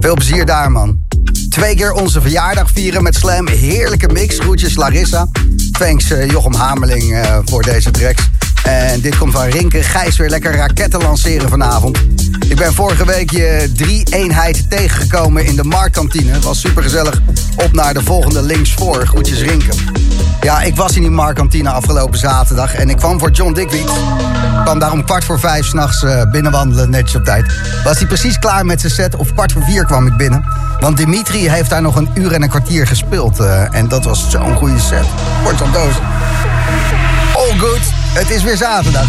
[0.00, 1.00] Veel plezier daar, man.
[1.50, 3.48] Twee keer onze verjaardag vieren met Slam.
[3.48, 4.38] Heerlijke mix.
[4.38, 5.28] Groetjes Larissa.
[5.70, 8.30] Thanks uh, Jochem Hamerling uh, voor deze tracks.
[8.62, 9.82] En dit komt van Rinke.
[9.82, 11.98] Gijs weer lekker raketten lanceren vanavond.
[12.48, 16.40] Ik ben vorige week je drie eenheid tegengekomen in de marktkantine.
[16.40, 17.22] Was super gezellig.
[17.56, 19.06] Op naar de volgende links voor.
[19.06, 19.72] Groetjes Rinke.
[20.42, 22.74] Ja, ik was in die marktkantine afgelopen zaterdag.
[22.74, 23.90] En ik kwam voor John Dickwiet.
[24.64, 27.52] kwam daar om kwart voor vijf s'nachts uh, binnenwandelen, netjes op tijd.
[27.84, 29.16] Was hij precies klaar met zijn set.
[29.16, 30.44] Of kwart voor vier kwam ik binnen.
[30.80, 33.40] Want Dimitri heeft daar nog een uur en een kwartier gespeeld.
[33.40, 35.04] Uh, en dat was zo'n goede set.
[35.44, 35.94] Kort op doos.
[37.34, 37.80] All good.
[38.12, 39.06] Het is weer zaterdag.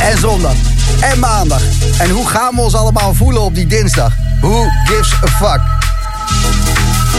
[0.00, 0.54] En zondag.
[1.00, 1.62] En maandag.
[1.98, 4.12] En hoe gaan we ons allemaal voelen op die dinsdag?
[4.40, 5.60] Who gives a fuck?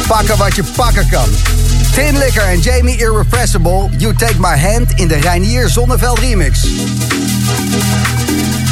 [0.07, 1.29] Pakken wat je pakken kan.
[1.99, 3.89] Tin Licker en Jamie Irrepressible.
[3.97, 6.67] You Take My Hand in de Reinier Zonneveld remix.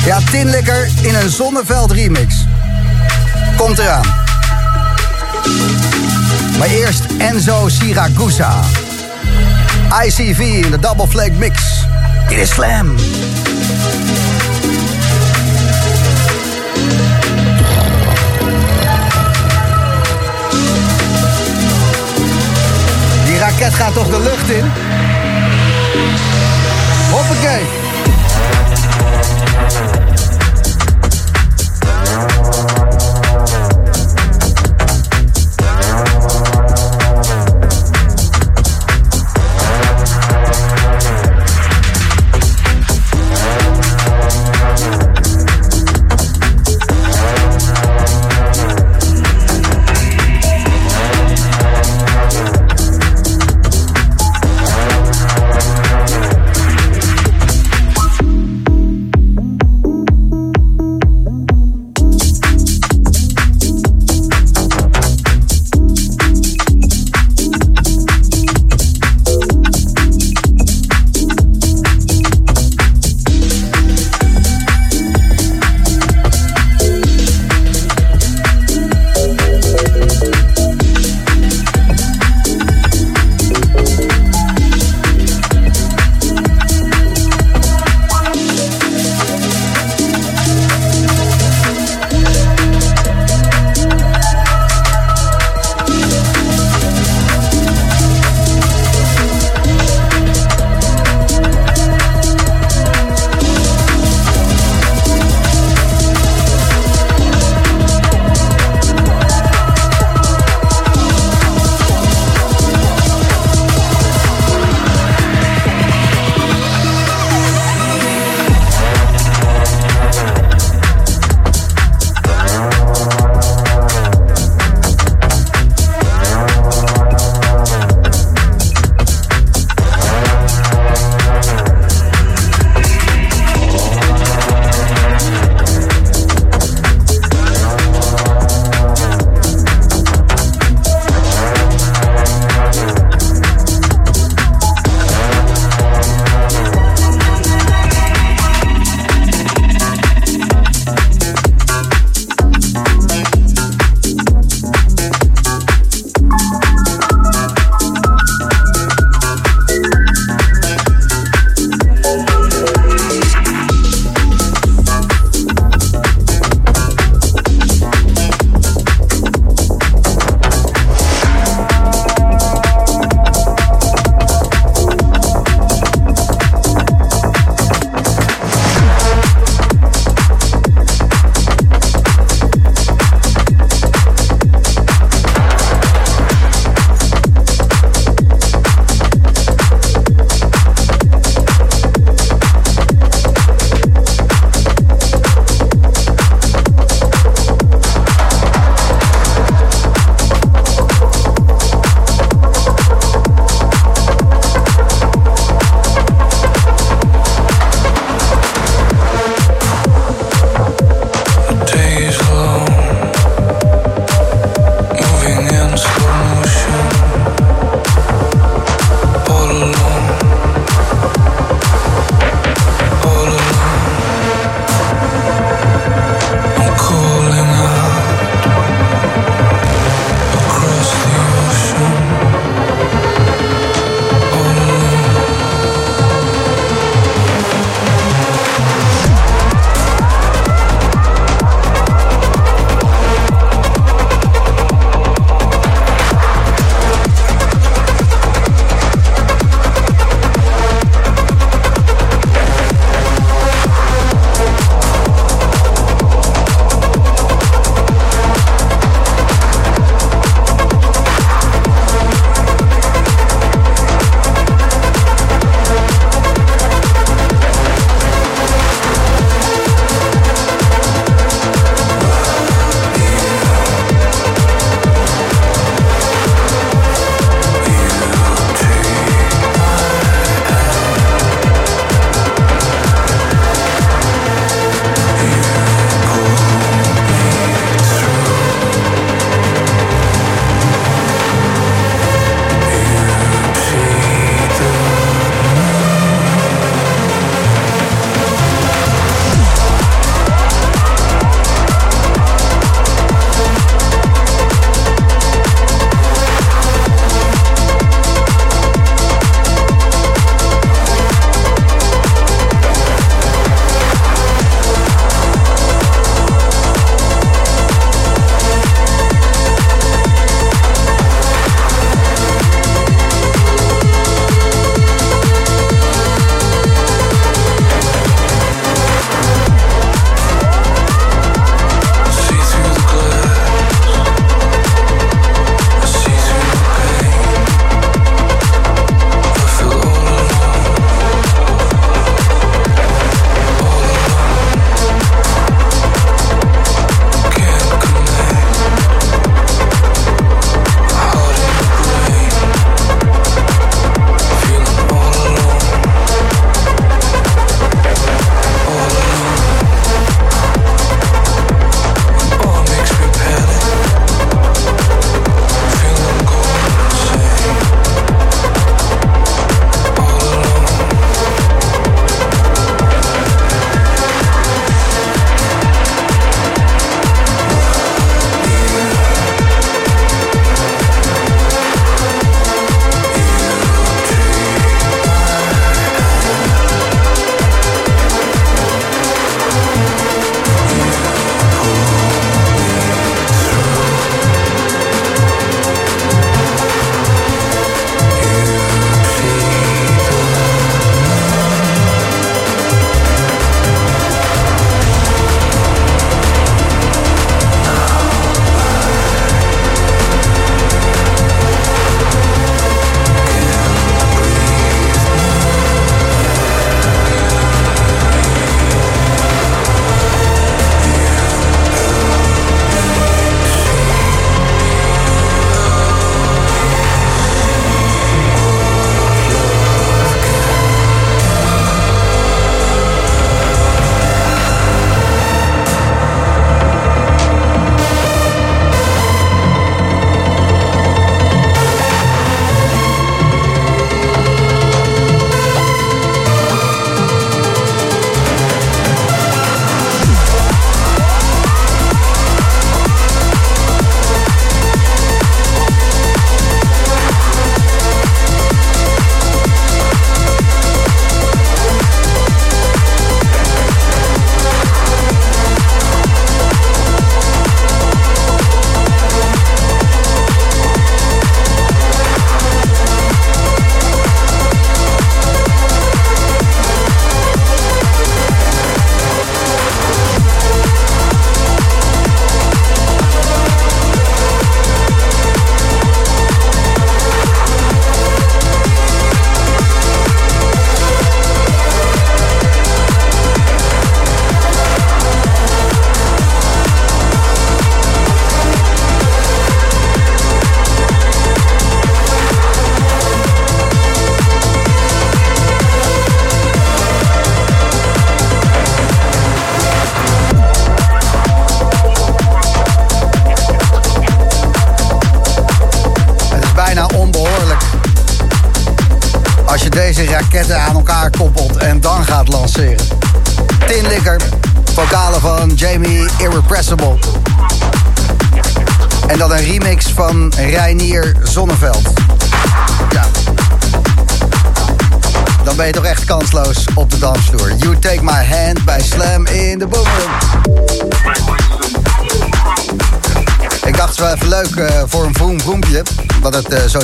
[0.06, 2.36] Ja, Tin Licker in een Zonneveld remix.
[3.58, 4.06] Komt eraan.
[6.58, 8.60] Maar eerst Enzo Siragusa.
[10.06, 11.62] ICV in de Double Flake Mix.
[12.30, 12.95] It is Slam.
[23.60, 24.72] Raket gaat toch de lucht in?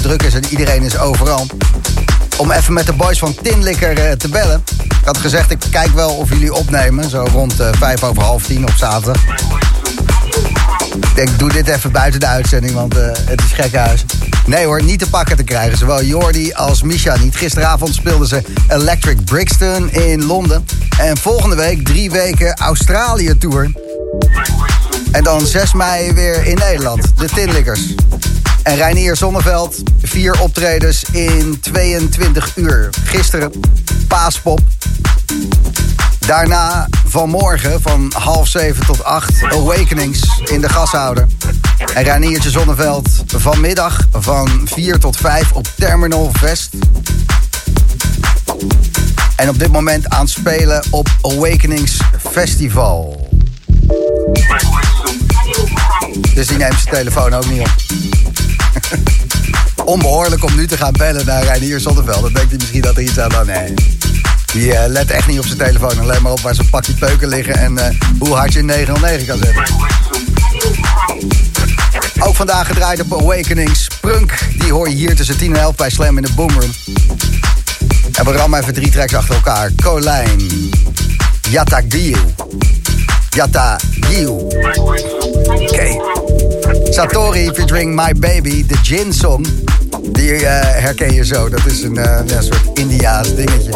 [0.01, 1.45] Druk is en iedereen is overal.
[2.37, 4.63] Om even met de boys van Tinlikker uh, te bellen.
[4.83, 7.09] Ik had gezegd, ik kijk wel of jullie opnemen.
[7.09, 9.21] Zo rond vijf over half tien op zaterdag.
[10.95, 12.95] Ik denk, doe dit even buiten de uitzending, want
[13.25, 14.05] het is gek huis.
[14.45, 15.77] Nee hoor, niet te pakken te krijgen.
[15.77, 17.35] Zowel Jordi als Misha niet.
[17.35, 20.65] Gisteravond speelden ze Electric Brixton in Londen.
[20.99, 23.71] En volgende week drie weken Australië Tour.
[25.11, 27.81] En dan 6 mei weer in Nederland, de Tinlikkers.
[28.63, 32.89] En Reinier Zonneveld, vier optredens in 22 uur.
[33.03, 33.51] Gisteren
[34.07, 34.59] Paaspop.
[36.19, 41.27] Daarna vanmorgen van half zeven tot acht Awakenings in de gashouder.
[41.93, 46.69] En Reiniertje Zonneveld vanmiddag van 4 tot 5 op Terminal Vest.
[49.35, 51.99] En op dit moment aan het spelen op Awakenings
[52.31, 53.27] Festival.
[56.33, 58.12] Dus die neemt zijn telefoon ook niet op.
[59.85, 62.21] Onbehoorlijk om nu te gaan bellen naar Reinier Zonneveld.
[62.21, 63.33] Dan denkt hij misschien dat er iets aan...
[63.33, 63.73] Oh, nee.
[64.53, 65.99] Die uh, let echt niet op zijn telefoon.
[65.99, 67.83] Alleen maar op waar zijn pakje peuken liggen en uh,
[68.19, 69.63] hoe hard je 909 kan zetten.
[72.19, 73.87] Ook vandaag gedraaid op Awakenings.
[74.01, 76.71] Prunk, die hoor je hier tussen 10 en 11 bij Slam in de Boomroom.
[78.13, 79.71] En we rammen even drie tracks achter elkaar.
[79.83, 80.49] Colijn,
[81.49, 82.15] Yatta Giu,
[83.29, 84.37] Yatta Giu.
[86.89, 89.45] Satori featuring My Baby, de Gin Song.
[90.01, 91.49] Die uh, herken je zo.
[91.49, 93.71] Dat is een ja, soort Indiaas dingetje.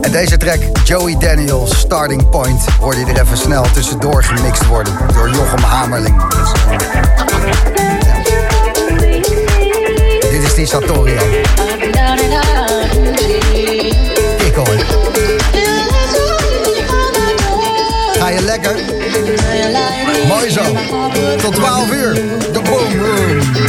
[0.00, 4.92] En deze track, Joey Daniels, Starting Point, hoorde je er even snel tussendoor gemixt worden
[5.14, 6.22] door Jochem Hamerling.
[10.20, 11.16] Dit is die Satori.
[14.38, 14.84] Kik hoor.
[18.18, 18.93] Ga je lekker?
[20.34, 20.62] Mooi zo.
[21.36, 22.14] Tot 12 uur.
[22.52, 23.63] De Boom.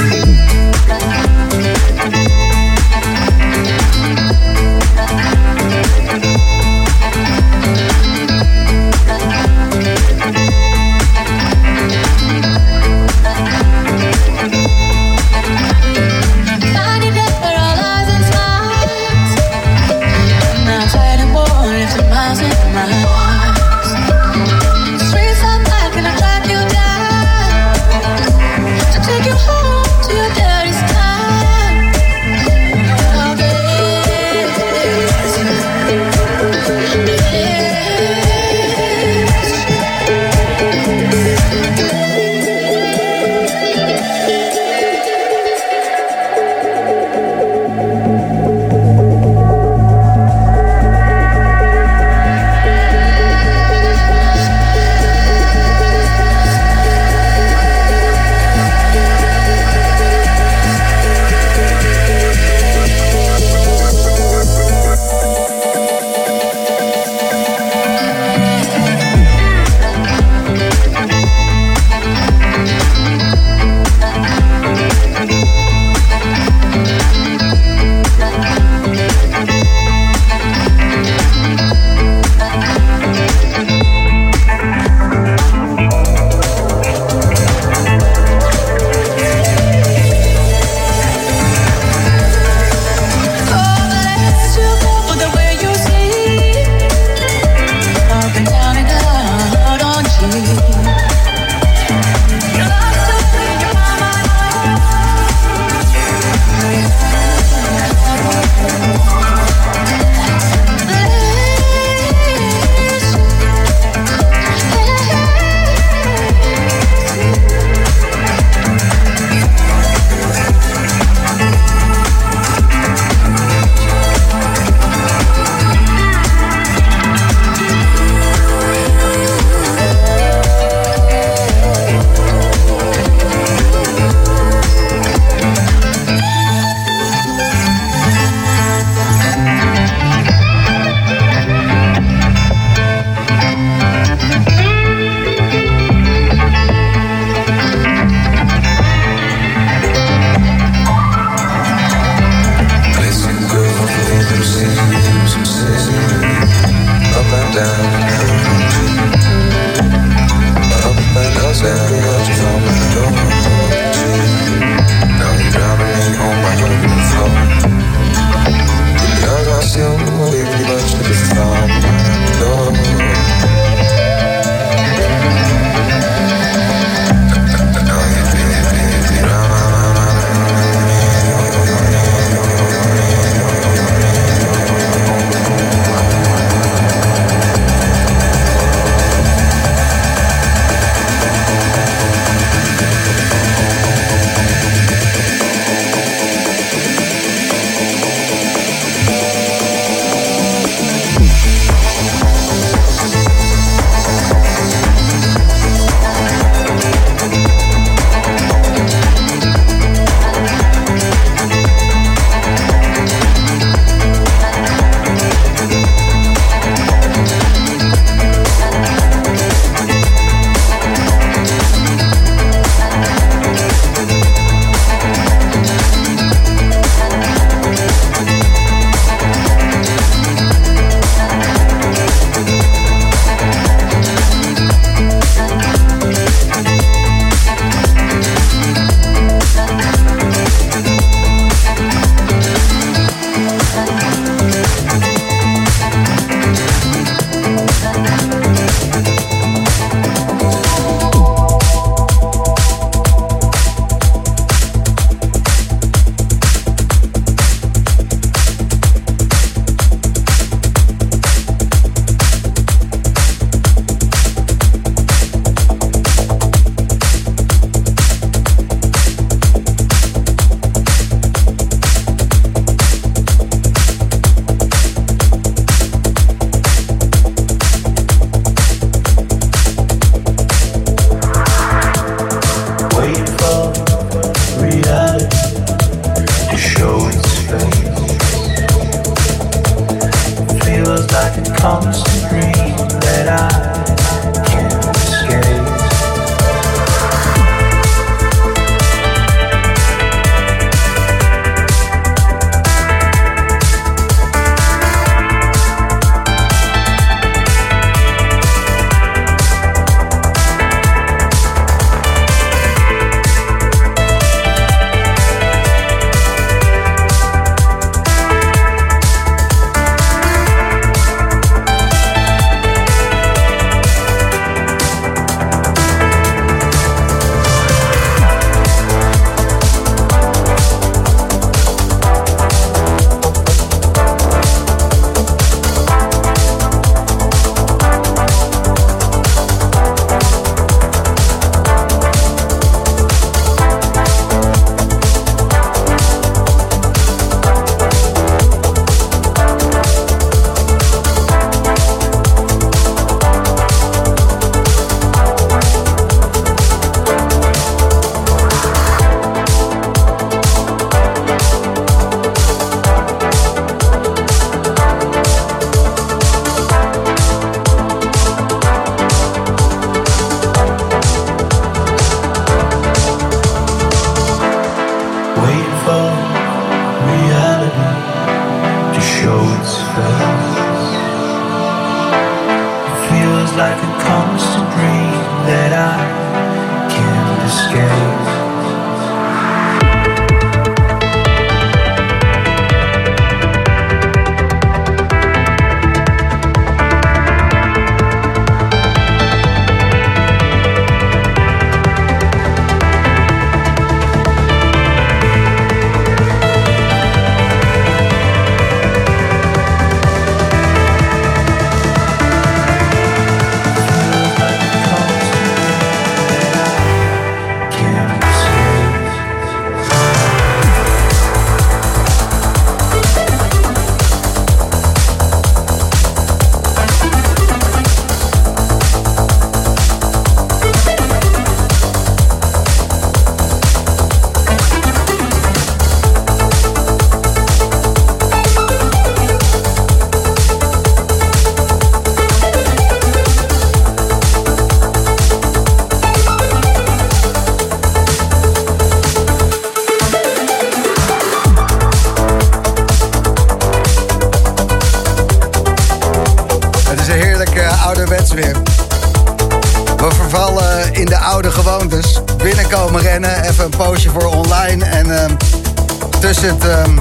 [466.25, 466.99] Tussen het ehm,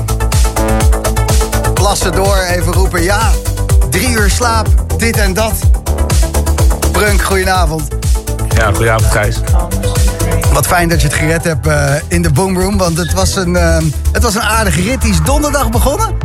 [1.75, 3.03] plassen door even roepen...
[3.03, 3.31] Ja,
[3.91, 5.53] drie uur slaap, dit en dat.
[6.93, 7.89] Brunk, goedenavond.
[8.57, 9.41] Ja, goedenavond Gijs.
[10.53, 12.79] Wat fijn dat je het gered hebt eh, in de boomroom.
[12.79, 15.01] Want het was, een, ehm, het was een aardige rit.
[15.01, 16.17] Die is donderdag begonnen.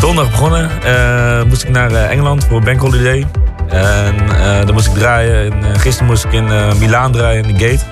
[0.00, 3.26] Donderdag begonnen, eh, moest ik naar eh, Engeland voor een bankholiday.
[3.68, 5.52] En dan moest ik draaien.
[5.52, 6.48] En, gisteren moest ik in
[6.78, 7.84] Milaan draaien, in de gate.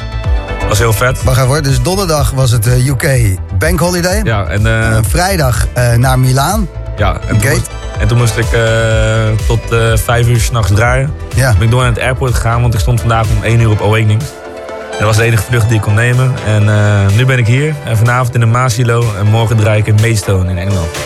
[0.68, 1.22] was heel vet.
[1.22, 1.62] Wacht even hoor.
[1.62, 4.20] Dus donderdag was het UK Bank Holiday.
[4.24, 6.68] Ja, en, eh, Eh, vrijdag eh, naar Milaan.
[6.96, 8.46] ja, en, toen moest, en toen moest ik
[9.46, 9.60] tot
[10.04, 11.12] vijf uur s'nachts draaien.
[11.34, 11.48] Ja.
[11.48, 13.70] Toen ben ik door naar het airport gegaan, want ik stond vandaag om één uur
[13.70, 14.24] op Awakenings.
[14.90, 16.34] Dat was de enige vlucht die ik kon nemen.
[16.46, 16.64] En
[17.16, 17.74] nu ben ik hier.
[17.84, 19.04] En vanavond in de Maasilo.
[19.18, 20.88] En morgen draai ik in Maidstone in Engeland.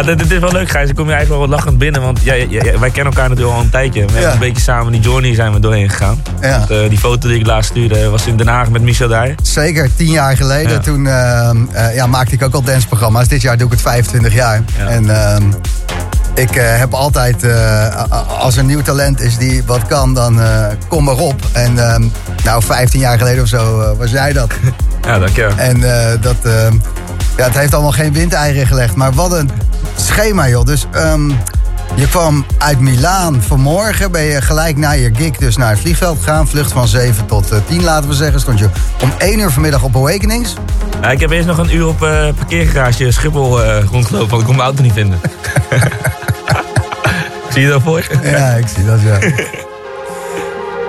[0.00, 0.88] ja, dit, dit is wel leuk, Gijs.
[0.88, 2.00] Ik kom je eigenlijk wel wat lachend binnen.
[2.02, 4.04] Want wij kennen elkaar natuurlijk al een tijdje.
[4.06, 6.22] We hebben een beetje samen die journey zijn we doorheen gegaan.
[6.40, 9.34] Want, eh, die foto die ik laatst stuurde was in Den Haag met Michel Dij.
[9.42, 10.82] Zeker, tien jaar geleden.
[10.82, 13.28] Toen ehm, eh, ja, maakte ik ook al danceprogramma's.
[13.28, 14.62] Dit jaar doe ik het 25 jaar.
[14.78, 14.86] Ja.
[14.86, 15.42] En ehm,
[16.34, 18.04] ik eh, heb altijd, eh,
[18.38, 21.40] als er nieuw talent is die wat kan, dan eh, kom maar op.
[21.52, 22.04] En ehm,
[22.44, 24.52] nou, 15 jaar geleden of zo eh, was jij dat.
[25.06, 25.56] Ja, dankjewel.
[25.56, 26.36] En eh, dat,
[27.36, 28.94] ja, het heeft allemaal geen windeieren gelegd.
[28.94, 29.50] Maar wat een
[30.06, 30.64] schema, joh.
[30.64, 31.28] Dus ehm,
[31.94, 34.10] je kwam uit Milaan vanmorgen.
[34.10, 36.48] Ben je gelijk na je gig dus naar het vliegveld gegaan.
[36.48, 38.40] Vlucht van 7 tot eh, 10, laten we zeggen.
[38.40, 38.68] Stond je
[39.02, 40.54] om 1 uur vanmiddag op Awakenings.
[41.02, 44.46] Ja, ik heb eerst nog een uur op eh parkeergarage Schiphol eh, rondgelopen, want ik
[44.46, 45.20] kon mijn auto niet vinden.
[47.52, 48.30] Zie je dat voor je?
[48.30, 49.18] Ja, ik zie dat, ja.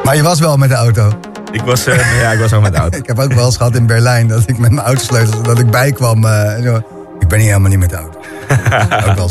[0.03, 1.11] Maar je was wel met de auto.
[1.51, 2.97] Ik was, eh, ja, ik was ook met de auto.
[3.03, 5.71] Ik heb ook wel eens gehad in Berlijn dat ik met mijn autosleutels dat ik
[5.71, 6.25] bijkwam.
[6.25, 6.75] eh,
[7.19, 8.19] ik ben hier helemaal niet met de auto.
[9.09, 9.29] ook wel.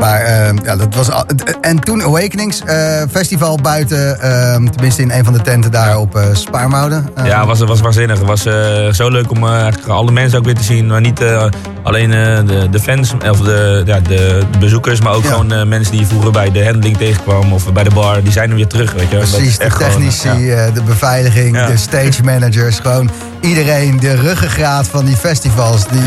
[0.00, 1.10] Maar ehm, ja, dat was.
[1.10, 1.26] al-
[1.60, 6.16] En toen Awakenings eh, Festival buiten, ehm, tenminste in een van de tenten daar op
[6.16, 7.08] eh Spaarmouden.
[7.16, 8.18] Eh, Ja, was, was waanzinnig.
[8.18, 10.86] Het was eh, zo leuk om eigenlijk alle mensen ook weer te zien.
[10.86, 11.20] Maar niet
[11.82, 12.10] alleen
[12.46, 15.30] de, de fans of de, ja, de bezoekers, maar ook Ja.
[15.30, 18.22] gewoon mensen die je vroeger bij de handling tegenkwam of bij de bar.
[18.22, 19.16] Die zijn er weer terug, weet je.
[19.16, 20.70] Precies, de gewoon, technici, ja.
[20.70, 22.78] de beveiliging, de stage managers.
[22.78, 23.10] Gewoon
[23.40, 25.86] iedereen, de ruggengraat van die festivals.
[25.88, 26.00] Die,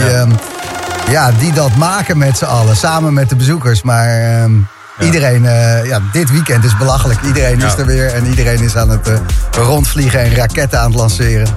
[1.09, 1.31] Ja.
[1.39, 3.81] die dat maken met z'n allen, samen met de bezoekers.
[3.81, 4.51] Maar ehm,
[4.99, 7.19] iedereen, eh, ja, dit weekend is belachelijk.
[7.21, 9.17] Iedereen is er weer en iedereen is aan het eh,
[9.51, 11.47] rondvliegen en raketten aan het lanceren.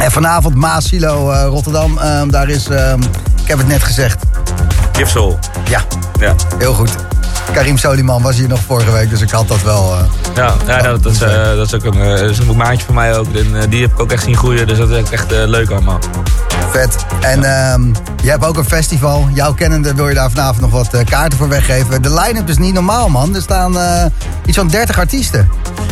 [0.00, 3.02] En vanavond Maasilo eh, Rotterdam, ehm, daar is, ehm,
[3.42, 4.24] ik heb het net gezegd,
[4.92, 5.38] Gift Soul.
[5.68, 5.80] ja,
[6.20, 6.90] Ja, heel goed.
[7.52, 9.96] Karim Soliman was hier nog vorige week, dus ik had dat wel...
[10.34, 13.18] ja, ja dat, dat, is, eh, dat is ook een, is een maatje van mij
[13.18, 13.26] ook.
[13.34, 15.98] En, die heb ik ook echt zien groeien, dus dat is echt leuk allemaal.
[16.70, 16.96] Vet.
[17.20, 17.82] En ehm,
[18.22, 19.28] je hebt ook een festival.
[19.34, 22.02] Jouw kennende wil je daar vanavond nog wat eh, kaarten voor weggeven.
[22.02, 23.34] De line-up is niet normaal, man.
[23.34, 24.04] Er staan eh,
[24.46, 25.48] iets van 30 artiesten.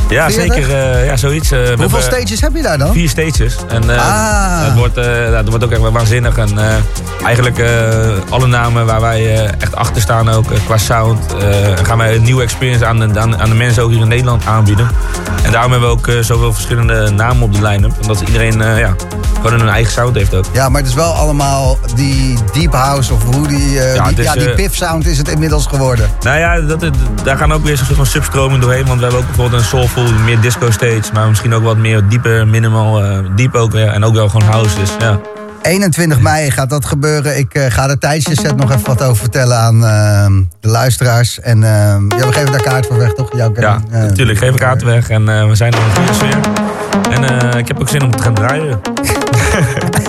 [0.08, 0.54] Ja, 40?
[0.54, 0.74] zeker.
[0.92, 1.50] eh, ja, zoiets.
[1.50, 2.92] Hoeveel hebben- stages heb je daar dan?
[2.92, 3.56] Vier stages.
[3.68, 4.64] En Ah.
[4.64, 4.96] het, wordt,
[5.36, 6.36] het wordt ook echt wel waanzinnig.
[6.38, 6.50] En
[7.24, 7.62] eigenlijk
[8.28, 11.34] alle namen waar wij echt achter staan ook qua sound.
[11.82, 14.46] gaan wij een nieuwe experience aan de, aan, aan de mensen ook hier in Nederland
[14.46, 14.88] aanbieden.
[15.42, 17.92] En daarom hebben we ook zoveel verschillende namen op de line-up.
[18.02, 18.94] Omdat iedereen ja,
[19.42, 20.44] gewoon een eigen sound heeft ook.
[20.52, 23.80] Ja, maar het is wel allemaal die deep house of hoe die...
[23.80, 26.08] eh, Ja, die, het is, ja, die eh, piff sound is het inmiddels geworden.
[26.22, 26.90] Nou ja, dat, is-
[27.22, 28.86] daar gaan ook weer zo'n soort van substroming doorheen.
[28.86, 31.02] Want we hebben ook bijvoorbeeld een soulful, meer disco stage.
[31.12, 33.72] Maar misschien ook wat meer dieper, minimal, eh diep ook.
[33.72, 34.78] Ja, en ook wel gewoon house.
[34.78, 35.18] Dus ja.
[35.62, 37.38] 21 mei gaat dat gebeuren.
[37.38, 41.40] Ik eh, ga de tijdjesset nog even wat over vertellen aan ehm, de luisteraars.
[41.40, 43.28] En ehm, ja, we geven daar kaart voor weg, toch?
[43.36, 43.80] Jouw Ja?
[43.90, 44.38] Eh, natuurlijk.
[44.38, 46.36] Geef kaarten weg en eh, we zijn er in een goede sfeer.
[47.10, 48.80] En eh, ik heb ook zin om te gaan draaien.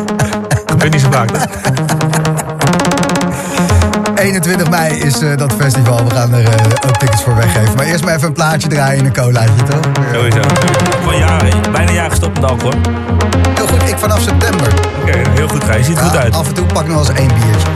[0.76, 1.38] Gebeurt niet zo vaak, hè?
[4.24, 6.06] 21 mei is eh, dat festival.
[6.08, 7.76] We gaan er eh, ook tickets voor weggeven.
[7.76, 9.80] Maar eerst maar even een plaatje draaien en een colaatje, toch?
[10.14, 10.40] Sowieso.
[11.04, 12.80] Van jaren, bijna een jaar gestopt met alcohol.
[13.56, 14.68] Heel goed, ik vanaf september.
[15.02, 15.84] Oké, heel goed ga je.
[15.84, 16.36] ziet er goed Ja, uit.
[16.36, 17.68] Af en toe pak ik nog eens één biertje.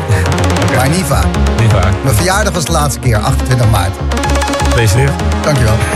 [0.76, 1.26] Maar niet vaak.
[1.60, 1.94] Niet vaak.
[2.04, 3.92] Mijn verjaardag was de laatste keer, 28 maart.
[4.64, 5.12] Gefeliciteerd.
[5.44, 5.74] Dankjewel.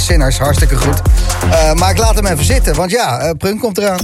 [0.00, 1.02] Sinners, hartstikke goed.
[1.50, 4.00] Eh, maar ik laat hem even zitten, want ja, eh Prunk komt eraan.